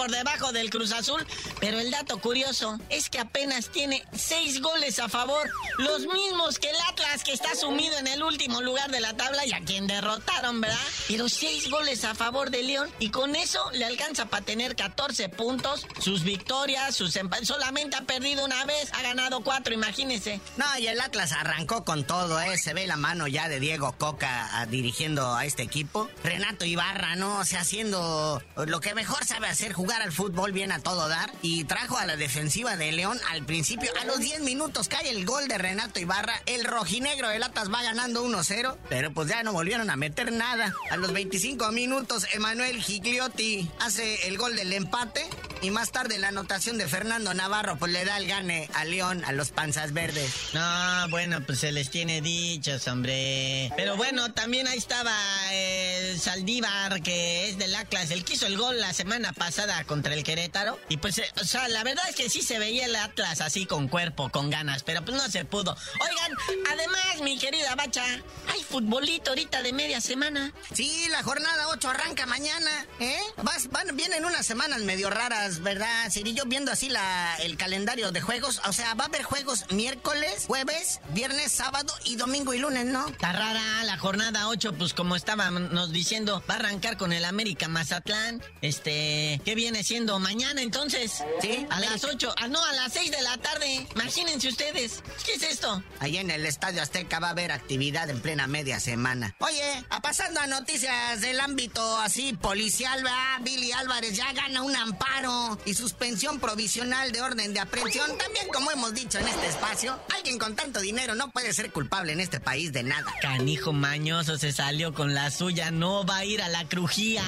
por 0.00 0.10
debajo 0.10 0.50
del 0.50 0.70
Cruz 0.70 0.92
Azul, 0.92 1.26
pero 1.60 1.78
el 1.78 1.90
dato 1.90 2.18
curioso 2.18 2.78
es 2.88 3.10
que 3.10 3.18
apenas 3.18 3.68
tiene 3.68 4.02
seis 4.12 4.60
goles 4.60 4.98
a 4.98 5.08
favor, 5.08 5.50
los 5.78 6.00
mismos 6.00 6.58
que 6.58 6.70
el 6.70 6.76
Atlas 6.88 7.22
que 7.22 7.32
está 7.32 7.54
sumido 7.54 7.96
en 7.98 8.06
el 8.06 8.22
último 8.22 8.62
lugar 8.62 8.90
de 8.90 9.00
la 9.00 9.16
tabla 9.16 9.46
y 9.46 9.52
a 9.52 9.60
quien 9.60 9.86
derrotaron, 9.86 10.60
¿verdad? 10.60 10.78
Pero 11.06 11.28
seis 11.28 11.70
goles 11.70 12.04
a 12.04 12.14
favor 12.14 12.50
de 12.50 12.62
León 12.62 12.90
y 12.98 13.10
con 13.10 13.36
eso 13.36 13.58
le 13.72 13.84
alcanza 13.84 14.26
para 14.26 14.44
tener 14.44 14.76
14 14.76 15.28
puntos, 15.28 15.86
sus 16.00 16.24
victorias, 16.24 16.94
sus 16.94 17.14
empates, 17.16 17.48
solamente 17.48 17.96
ha 17.96 18.02
perdido 18.02 18.44
una 18.44 18.64
vez, 18.64 18.90
ha 18.92 19.02
ganado 19.02 19.42
cuatro, 19.42 19.74
imagínense. 19.74 20.40
No, 20.56 20.66
y 20.78 20.86
el 20.86 21.00
Atlas 21.00 21.32
arrancó 21.32 21.84
con 21.84 22.04
todo, 22.04 22.40
¿eh? 22.40 22.56
Se 22.58 22.74
ve 22.74 22.86
la 22.86 22.96
mano 22.96 23.26
ya 23.26 23.48
de 23.48 23.60
Diego 23.60 23.94
Coca 23.98 24.48
ah, 24.52 24.66
dirigiendo 24.66 25.34
a 25.34 25.44
este 25.44 25.62
equipo. 25.62 26.08
Renato 26.22 26.64
Ibarra, 26.64 27.16
¿no? 27.16 27.38
O 27.38 27.44
sea, 27.44 27.60
haciendo 27.60 28.42
lo 28.56 28.80
que 28.80 28.94
mejor 28.94 29.24
sabe 29.24 29.48
hacer, 29.48 29.72
jugar 29.72 30.02
al 30.02 30.12
fútbol 30.12 30.52
bien 30.52 30.72
a 30.72 30.80
todo 30.80 31.08
dar. 31.08 31.30
Trajo 31.64 31.98
a 31.98 32.06
la 32.06 32.16
defensiva 32.16 32.76
de 32.76 32.92
León 32.92 33.18
al 33.30 33.44
principio. 33.44 33.90
A 34.00 34.04
los 34.04 34.20
10 34.20 34.40
minutos 34.40 34.88
cae 34.88 35.10
el 35.10 35.24
gol 35.24 35.48
de 35.48 35.58
Renato 35.58 36.00
Ibarra. 36.00 36.40
El 36.46 36.64
rojinegro 36.64 37.28
del 37.28 37.42
Atlas 37.42 37.72
va 37.72 37.82
ganando 37.82 38.24
1-0. 38.24 38.76
Pero 38.88 39.12
pues 39.12 39.28
ya 39.28 39.42
no 39.42 39.52
volvieron 39.52 39.90
a 39.90 39.96
meter 39.96 40.32
nada. 40.32 40.74
A 40.90 40.96
los 40.96 41.12
25 41.12 41.72
minutos, 41.72 42.26
Emanuel 42.32 42.82
Gigliotti 42.82 43.70
hace 43.80 44.28
el 44.28 44.38
gol 44.38 44.56
del 44.56 44.72
empate. 44.72 45.26
Y 45.62 45.70
más 45.70 45.92
tarde 45.92 46.18
la 46.18 46.28
anotación 46.28 46.78
de 46.78 46.88
Fernando 46.88 47.34
Navarro 47.34 47.76
pues 47.76 47.92
le 47.92 48.04
da 48.04 48.16
el 48.16 48.26
gane 48.26 48.68
a 48.74 48.84
León, 48.84 49.24
a 49.26 49.32
los 49.32 49.50
panzas 49.50 49.92
verdes. 49.92 50.32
No, 50.54 51.08
bueno, 51.10 51.44
pues 51.44 51.58
se 51.58 51.72
les 51.72 51.90
tiene 51.90 52.22
dichos, 52.22 52.86
hombre. 52.88 53.70
Pero 53.76 53.96
bueno, 53.96 54.32
también 54.32 54.66
ahí 54.68 54.78
estaba 54.78 55.14
el 55.52 56.18
Saldívar, 56.18 57.02
que 57.02 57.48
es 57.48 57.58
del 57.58 57.74
Atlas, 57.74 58.10
el 58.10 58.24
que 58.24 58.34
hizo 58.34 58.46
el 58.46 58.56
gol 58.56 58.80
la 58.80 58.92
semana 58.92 59.32
pasada 59.32 59.84
contra 59.84 60.14
el 60.14 60.24
Querétaro. 60.24 60.78
Y 60.88 60.96
pues, 60.96 61.18
eh, 61.18 61.24
o 61.40 61.44
sea, 61.44 61.68
la 61.68 61.82
verdad 61.84 62.04
es 62.08 62.16
que 62.16 62.28
sí 62.28 62.42
se 62.42 62.58
veía 62.58 62.86
el 62.86 62.96
Atlas 62.96 63.40
así 63.40 63.66
con 63.66 63.88
cuerpo, 63.88 64.30
con 64.30 64.50
ganas, 64.50 64.82
pero 64.82 65.04
pues 65.04 65.16
no 65.16 65.28
se 65.30 65.44
pudo. 65.44 65.76
Oigan, 66.00 66.36
además, 66.70 67.20
mi 67.22 67.38
querida 67.38 67.74
Bacha, 67.74 68.04
hay 68.48 68.62
futbolito 68.62 69.30
ahorita 69.30 69.62
de 69.62 69.72
media 69.72 70.00
semana. 70.00 70.52
Sí, 70.74 71.06
la 71.10 71.22
jornada 71.22 71.68
8 71.68 71.88
arranca 71.88 72.26
mañana, 72.26 72.86
¿eh? 72.98 73.20
Vas, 73.42 73.70
van, 73.70 73.96
vienen 73.96 74.24
unas 74.24 74.46
semanas 74.46 74.80
medio 74.80 75.10
raras, 75.10 75.60
¿verdad? 75.60 76.10
Yo 76.12 76.44
viendo 76.46 76.70
así 76.72 76.88
la, 76.88 77.36
el 77.36 77.56
calendario 77.56 78.12
de 78.12 78.20
juegos, 78.20 78.60
o 78.66 78.72
sea, 78.72 78.94
va 78.94 79.04
a 79.04 79.06
haber 79.08 79.22
juegos 79.22 79.64
miércoles, 79.70 80.44
jueves, 80.46 81.00
viernes, 81.10 81.52
sábado 81.52 81.92
y 82.04 82.16
domingo 82.16 82.54
y 82.54 82.58
lunes, 82.58 82.86
¿no? 82.86 83.08
Está 83.08 83.32
rara 83.32 83.84
la 83.84 83.98
jornada 83.98 84.48
8, 84.48 84.74
pues 84.74 84.94
como 84.94 85.16
estábamos 85.16 85.92
diciendo, 85.92 86.42
va 86.48 86.54
a 86.54 86.58
arrancar 86.58 86.96
con 86.96 87.12
el 87.12 87.24
América 87.24 87.68
Mazatlán. 87.68 88.42
Este, 88.62 89.40
¿qué 89.44 89.54
viene 89.54 89.82
siendo? 89.84 90.18
Mañana 90.18 90.62
entonces. 90.62 91.22
Sí. 91.40 91.66
A 91.70 91.80
las 91.80 92.04
8, 92.04 92.34
ah, 92.36 92.48
no, 92.48 92.62
a 92.64 92.72
las 92.72 92.92
6 92.92 93.10
de 93.10 93.22
la 93.22 93.36
tarde. 93.38 93.86
Imagínense 93.94 94.48
ustedes. 94.48 95.02
¿Qué 95.24 95.34
es 95.34 95.42
esto? 95.42 95.82
Ahí 95.98 96.18
en 96.18 96.30
el 96.30 96.44
Estadio 96.46 96.82
Azteca 96.82 97.18
va 97.18 97.28
a 97.28 97.30
haber 97.30 97.52
actividad 97.52 98.10
en 98.10 98.20
plena 98.20 98.46
media 98.46 98.80
semana. 98.80 99.34
Oye, 99.38 99.84
a 99.88 100.00
pasando 100.00 100.40
a 100.40 100.46
noticias 100.46 101.20
del 101.20 101.40
ámbito 101.40 101.98
así 101.98 102.32
policial, 102.34 103.02
¿verdad? 103.02 103.38
Billy 103.42 103.72
Álvarez 103.72 104.16
ya 104.16 104.32
gana 104.32 104.62
un 104.62 104.74
amparo 104.76 105.58
y 105.64 105.74
suspensión 105.74 106.40
provisional 106.40 107.12
de 107.12 107.22
orden 107.22 107.54
de 107.54 107.60
aprehensión. 107.60 108.18
También, 108.18 108.48
como 108.52 108.70
hemos 108.70 108.94
dicho 108.94 109.18
en 109.18 109.28
este 109.28 109.46
espacio, 109.48 109.98
alguien 110.14 110.38
con 110.38 110.56
tanto 110.56 110.80
dinero 110.80 111.14
no 111.14 111.30
puede 111.30 111.52
ser 111.52 111.70
culpable 111.72 112.12
en 112.12 112.20
este 112.20 112.40
país 112.40 112.72
de 112.72 112.82
nada. 112.82 113.12
Canijo 113.20 113.72
mañoso 113.72 114.38
se 114.38 114.52
salió 114.52 114.92
con 114.94 115.14
la 115.14 115.30
suya, 115.30 115.70
no 115.70 116.04
va 116.04 116.18
a 116.18 116.24
ir 116.24 116.42
a 116.42 116.48
la 116.48 116.66
crujía. 116.68 117.22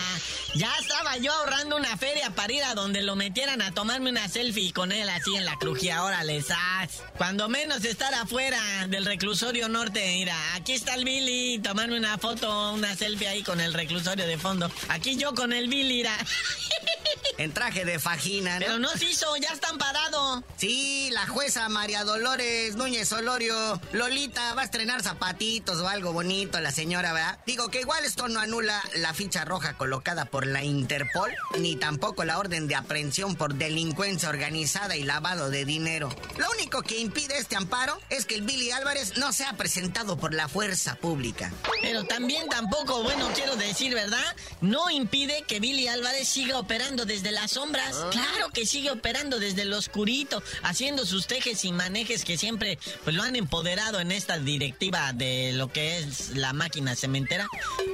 Ya 0.54 0.72
estaba 0.80 1.16
yo 1.16 1.32
ahorrando 1.32 1.76
una 1.76 1.96
feria 1.96 2.30
para 2.30 2.52
ir 2.52 2.64
a 2.64 2.74
donde 2.74 3.02
lo 3.02 3.16
metieran 3.16 3.62
a 3.62 3.72
tomarme 3.92 4.08
una 4.08 4.26
selfie 4.26 4.72
con 4.72 4.90
él 4.90 5.06
así 5.10 5.36
en 5.36 5.44
la 5.44 5.58
crujía. 5.58 6.02
Órale, 6.02 6.40
sas. 6.40 7.02
Cuando 7.18 7.50
menos 7.50 7.84
estar 7.84 8.14
afuera 8.14 8.58
del 8.88 9.04
reclusorio 9.04 9.68
norte, 9.68 10.02
mira, 10.14 10.34
aquí 10.54 10.72
está 10.72 10.94
el 10.94 11.04
Billy, 11.04 11.58
tomarme 11.58 11.98
una 11.98 12.16
foto, 12.16 12.72
una 12.72 12.96
selfie 12.96 13.28
ahí 13.28 13.42
con 13.42 13.60
el 13.60 13.74
reclusorio 13.74 14.26
de 14.26 14.38
fondo. 14.38 14.70
Aquí 14.88 15.16
yo 15.16 15.34
con 15.34 15.52
el 15.52 15.68
Billy, 15.68 15.96
mira. 15.96 16.16
En 17.38 17.52
traje 17.52 17.84
de 17.84 17.98
fajina, 17.98 18.58
¿no? 18.58 18.66
Pero 18.66 18.78
no 18.78 18.90
se 18.90 19.06
hizo, 19.06 19.36
ya 19.36 19.48
están 19.48 19.78
parados. 19.78 20.42
Sí, 20.56 21.10
la 21.12 21.26
jueza 21.26 21.68
María 21.68 22.04
Dolores 22.04 22.76
Núñez 22.76 23.12
Olorio, 23.12 23.80
Lolita, 23.92 24.54
va 24.54 24.62
a 24.62 24.64
estrenar 24.64 25.02
zapatitos 25.02 25.80
o 25.80 25.88
algo 25.88 26.12
bonito 26.12 26.60
la 26.60 26.70
señora, 26.70 27.12
¿verdad? 27.12 27.38
Digo 27.46 27.68
que 27.68 27.80
igual 27.80 28.04
esto 28.04 28.28
no 28.28 28.40
anula 28.40 28.82
la 28.96 29.14
ficha 29.14 29.44
roja 29.44 29.74
colocada 29.74 30.24
por 30.26 30.46
la 30.46 30.62
Interpol, 30.64 31.32
ni 31.58 31.76
tampoco 31.76 32.24
la 32.24 32.38
orden 32.38 32.68
de 32.68 32.74
aprehensión 32.74 33.36
por 33.36 33.54
delincuencia 33.54 34.28
organizada 34.28 34.96
y 34.96 35.02
lavado 35.02 35.50
de 35.50 35.64
dinero. 35.64 36.14
Lo 36.36 36.50
único 36.50 36.82
que 36.82 36.98
impide 36.98 37.38
este 37.38 37.56
amparo 37.56 37.98
es 38.10 38.26
que 38.26 38.34
el 38.34 38.42
Billy 38.42 38.70
Álvarez 38.70 39.16
no 39.16 39.32
sea 39.32 39.54
presentado 39.54 40.16
por 40.16 40.34
la 40.34 40.48
fuerza 40.48 40.96
pública. 40.96 41.52
Pero 41.80 42.04
también 42.04 42.48
tampoco, 42.48 43.02
bueno, 43.02 43.30
quiero 43.34 43.56
decir, 43.56 43.94
¿verdad? 43.94 44.36
No 44.60 44.90
impide 44.90 45.44
que 45.46 45.60
Billy 45.60 45.88
Álvarez 45.88 46.28
siga 46.28 46.58
operando 46.58 47.04
desde 47.12 47.30
las 47.30 47.52
sombras. 47.52 47.94
Claro 48.10 48.48
que 48.54 48.64
sigue 48.66 48.90
operando 48.90 49.38
desde 49.38 49.62
el 49.62 49.72
oscurito, 49.74 50.42
haciendo 50.62 51.04
sus 51.04 51.26
tejes 51.26 51.64
y 51.66 51.72
manejes 51.72 52.24
que 52.24 52.38
siempre 52.38 52.78
pues, 53.04 53.14
lo 53.14 53.22
han 53.22 53.36
empoderado 53.36 54.00
en 54.00 54.12
esta 54.12 54.38
directiva 54.38 55.12
de 55.12 55.52
lo 55.52 55.70
que 55.70 55.98
es 55.98 56.30
la 56.30 56.52
máquina 56.54 56.96
cementera. 56.96 57.46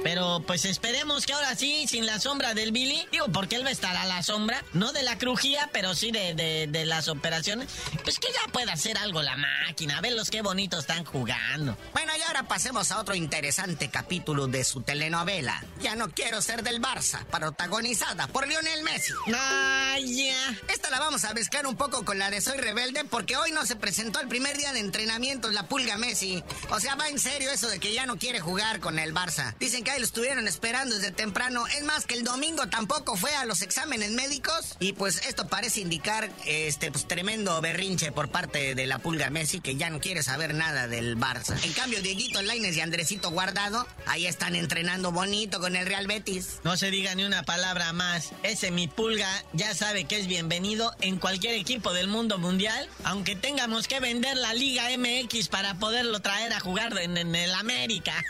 Pero 0.03 0.41
pues 0.47 0.63
esperemos 0.65 1.25
que 1.25 1.33
ahora 1.33 1.55
sí, 1.55 1.85
sin 1.87 2.05
la 2.05 2.19
sombra 2.19 2.53
del 2.53 2.71
Billy, 2.71 3.05
digo, 3.11 3.27
porque 3.27 3.57
él 3.57 3.65
va 3.65 3.69
a 3.69 3.73
estar 3.73 3.95
a 3.97 4.05
la 4.05 4.23
sombra, 4.23 4.63
no 4.73 4.93
de 4.93 5.03
la 5.03 5.17
crujía, 5.17 5.69
pero 5.73 5.93
sí 5.95 6.11
de, 6.11 6.33
de- 6.33 6.67
de 6.69 6.85
las 6.85 7.07
operaciones, 7.09 7.67
pues 8.03 8.19
que 8.19 8.27
ya 8.27 8.51
pueda 8.53 8.73
hacer 8.73 8.97
algo 8.97 9.21
la 9.21 9.35
máquina. 9.35 9.99
Velos 10.01 10.29
qué 10.29 10.41
bonito 10.41 10.79
están 10.79 11.03
jugando. 11.03 11.77
Bueno, 11.93 12.13
y 12.17 12.21
ahora 12.21 12.43
pasemos 12.47 12.91
a 12.91 12.99
otro 13.01 13.15
interesante 13.15 13.89
capítulo 13.89 14.47
de 14.47 14.63
su 14.63 14.81
telenovela. 14.81 15.61
Ya 15.81 15.95
no 15.95 16.09
quiero 16.09 16.41
ser 16.41 16.63
del 16.63 16.81
Barça, 16.81 17.25
protagonizada 17.25 18.27
por 18.27 18.47
Lionel 18.47 18.83
Messi. 18.83 19.08
Ya. 19.27 20.57
Esta 20.67 20.89
la 20.89 20.99
vamos 20.99 21.25
a 21.25 21.33
mezclar 21.33 21.67
un 21.67 21.75
poco 21.75 22.05
con 22.05 22.17
la 22.17 22.29
de 22.29 22.41
Soy 22.41 22.57
Rebelde 22.57 23.03
porque 23.05 23.35
hoy 23.35 23.51
no 23.51 23.65
se 23.65 23.75
presentó 23.75 24.19
el 24.21 24.27
primer 24.27 24.57
día 24.57 24.71
de 24.71 24.79
entrenamiento 24.79 25.49
la 25.51 25.67
pulga 25.67 25.97
Messi. 25.97 26.43
O 26.69 26.79
sea, 26.79 26.95
va 26.95 27.09
en 27.09 27.19
serio 27.19 27.51
eso 27.51 27.67
de 27.67 27.79
que 27.79 27.93
ya 27.93 28.05
no 28.05 28.17
quiere 28.17 28.39
jugar 28.39 28.79
con 28.79 28.97
el 28.97 29.13
Barça. 29.13 29.55
Dicen 29.59 29.83
que 29.83 29.91
ahí 29.91 29.99
lo 29.99 30.05
estuvieron 30.05 30.47
esperando 30.47 30.95
desde 30.95 31.11
temprano. 31.11 31.67
Es 31.67 31.83
más, 31.83 32.05
que 32.05 32.15
el 32.15 32.23
domingo 32.23 32.67
tampoco 32.67 33.17
fue 33.17 33.33
a 33.35 33.45
los 33.45 33.61
exámenes 33.61 34.11
médicos. 34.11 34.77
Y 34.79 34.93
pues 34.93 35.25
esto 35.27 35.47
parece 35.47 35.81
indicar 35.81 36.31
este 36.45 36.91
pues, 36.91 37.07
tremendo 37.07 37.59
berrinche 37.61 38.11
por 38.11 38.29
parte 38.29 38.75
de 38.75 38.85
la 38.85 38.99
pulga 38.99 39.29
Messi 39.29 39.59
que 39.59 39.75
ya 39.75 39.89
no 39.89 39.99
quiere 39.99 40.23
saber 40.23 40.53
nada 40.53 40.87
del 40.87 41.17
Barça. 41.17 41.61
En 41.63 41.73
cambio, 41.73 42.01
Dieguito 42.01 42.41
Laines 42.41 42.75
y 42.77 42.81
Andresito 42.81 43.31
Guardado 43.31 43.85
ahí 44.05 44.27
están 44.27 44.55
entrenando 44.55 45.11
bonito 45.11 45.59
con 45.59 45.75
el 45.75 45.85
Real 45.85 46.07
Betis. 46.07 46.59
No 46.63 46.77
se 46.77 46.89
diga 46.91 47.13
ni 47.15 47.23
una 47.25 47.43
palabra 47.43 47.91
más. 47.93 48.31
Ese 48.43 48.71
mi 48.71 48.87
pulga 48.99 49.45
ya 49.53 49.73
sabe 49.73 50.03
que 50.03 50.19
es 50.19 50.27
bienvenido 50.27 50.93
en 50.99 51.19
cualquier 51.19 51.53
equipo 51.53 51.93
del 51.93 52.09
mundo 52.09 52.37
mundial, 52.37 52.89
aunque 53.05 53.33
tengamos 53.33 53.87
que 53.87 54.01
vender 54.01 54.35
la 54.35 54.53
Liga 54.53 54.89
MX 54.97 55.47
para 55.47 55.75
poderlo 55.75 56.19
traer 56.19 56.51
a 56.51 56.59
jugar 56.59 56.97
en, 56.97 57.15
el 57.15 57.53
América. 57.53 58.13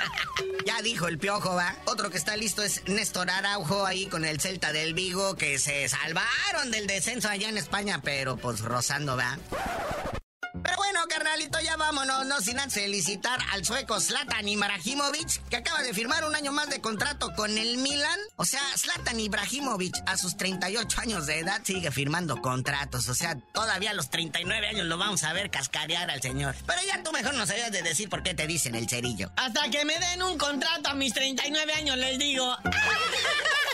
Ya 0.65 0.81
dijo 0.83 1.07
el 1.07 1.17
piojo, 1.17 1.55
va. 1.55 1.75
Otro 1.85 2.11
que 2.11 2.17
está 2.17 2.37
listo 2.37 2.61
es 2.61 2.83
Néstor 2.85 3.31
Araujo 3.31 3.87
ahí 3.87 4.05
con 4.05 4.23
el 4.23 4.39
Celta 4.39 4.71
del 4.71 4.93
Vigo, 4.93 5.35
que 5.35 5.57
se 5.57 5.89
salvaron 5.89 6.69
del 6.69 6.85
descenso 6.85 7.27
allá 7.27 7.49
en 7.49 7.57
España, 7.57 8.01
pero 8.03 8.37
pues 8.37 8.59
rozando, 8.59 9.17
va. 9.17 9.39
Ya 11.39 11.77
vámonos, 11.77 12.25
no 12.25 12.41
sin 12.41 12.59
antes 12.59 12.73
felicitar 12.73 13.39
al 13.53 13.63
sueco 13.63 14.01
Zlatan 14.01 14.47
Ibrahimovic, 14.47 15.41
que 15.49 15.55
acaba 15.55 15.81
de 15.83 15.93
firmar 15.93 16.25
un 16.25 16.35
año 16.35 16.51
más 16.51 16.69
de 16.69 16.81
contrato 16.81 17.33
con 17.33 17.57
el 17.57 17.77
Milan. 17.77 18.19
O 18.35 18.43
sea, 18.43 18.59
Zlatan 18.75 19.19
Ibrahimovic 19.19 19.95
a 20.05 20.17
sus 20.17 20.35
38 20.35 20.99
años 20.99 21.27
de 21.27 21.39
edad 21.39 21.61
sigue 21.63 21.91
firmando 21.91 22.41
contratos. 22.41 23.07
O 23.07 23.15
sea, 23.15 23.37
todavía 23.53 23.91
a 23.91 23.93
los 23.93 24.09
39 24.09 24.67
años 24.67 24.87
lo 24.87 24.97
vamos 24.97 25.23
a 25.23 25.31
ver 25.31 25.49
cascarear 25.49 26.11
al 26.11 26.21
señor. 26.21 26.55
Pero 26.67 26.81
ya 26.85 27.03
tú 27.03 27.11
mejor 27.13 27.33
no 27.35 27.45
sabías 27.45 27.71
de 27.71 27.83
decir 27.83 28.09
por 28.09 28.21
qué 28.21 28.33
te 28.33 28.45
dicen 28.45 28.75
el 28.75 28.89
cerillo. 28.89 29.31
Hasta 29.37 29.69
que 29.69 29.85
me 29.85 29.97
den 29.97 30.21
un 30.21 30.37
contrato 30.37 30.89
a 30.89 30.93
mis 30.93 31.13
39 31.13 31.73
años, 31.73 31.97
les 31.97 32.19
digo. 32.19 32.57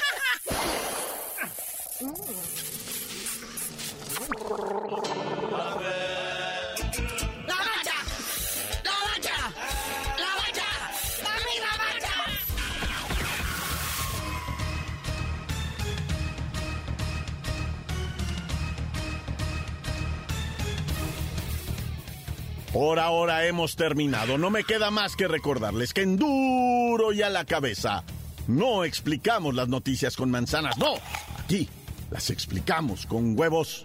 Por 22.76 23.00
ahora 23.00 23.48
hemos 23.48 23.78
terminado. 23.78 24.38
No 24.38 24.50
me 24.50 24.66
queda 24.66 24.92
más 24.92 25.16
que 25.16 25.30
recordarles 25.30 25.94
que 25.94 26.02
en 26.02 26.18
duro 26.18 27.14
y 27.14 27.22
a 27.22 27.30
la 27.30 27.46
cabeza 27.46 28.04
no 28.50 28.84
explicamos 28.84 29.56
las 29.56 29.70
noticias 29.70 30.18
con 30.18 30.30
manzanas. 30.30 30.78
No, 30.78 30.96
aquí 31.40 31.70
las 32.12 32.30
explicamos 32.32 33.06
con 33.06 33.40
huevos. 33.40 33.82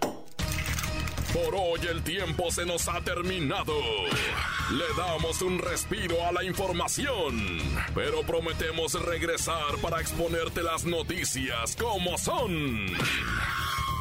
Por 1.33 1.55
hoy 1.55 1.79
el 1.89 2.03
tiempo 2.03 2.51
se 2.51 2.65
nos 2.65 2.89
ha 2.89 2.99
terminado. 2.99 3.73
Le 4.71 5.01
damos 5.01 5.41
un 5.41 5.59
respiro 5.59 6.25
a 6.27 6.33
la 6.33 6.43
información, 6.43 7.59
pero 7.95 8.23
prometemos 8.23 9.01
regresar 9.01 9.77
para 9.81 10.01
exponerte 10.01 10.63
las 10.63 10.83
noticias 10.83 11.77
como 11.77 12.17
son. 12.17 12.87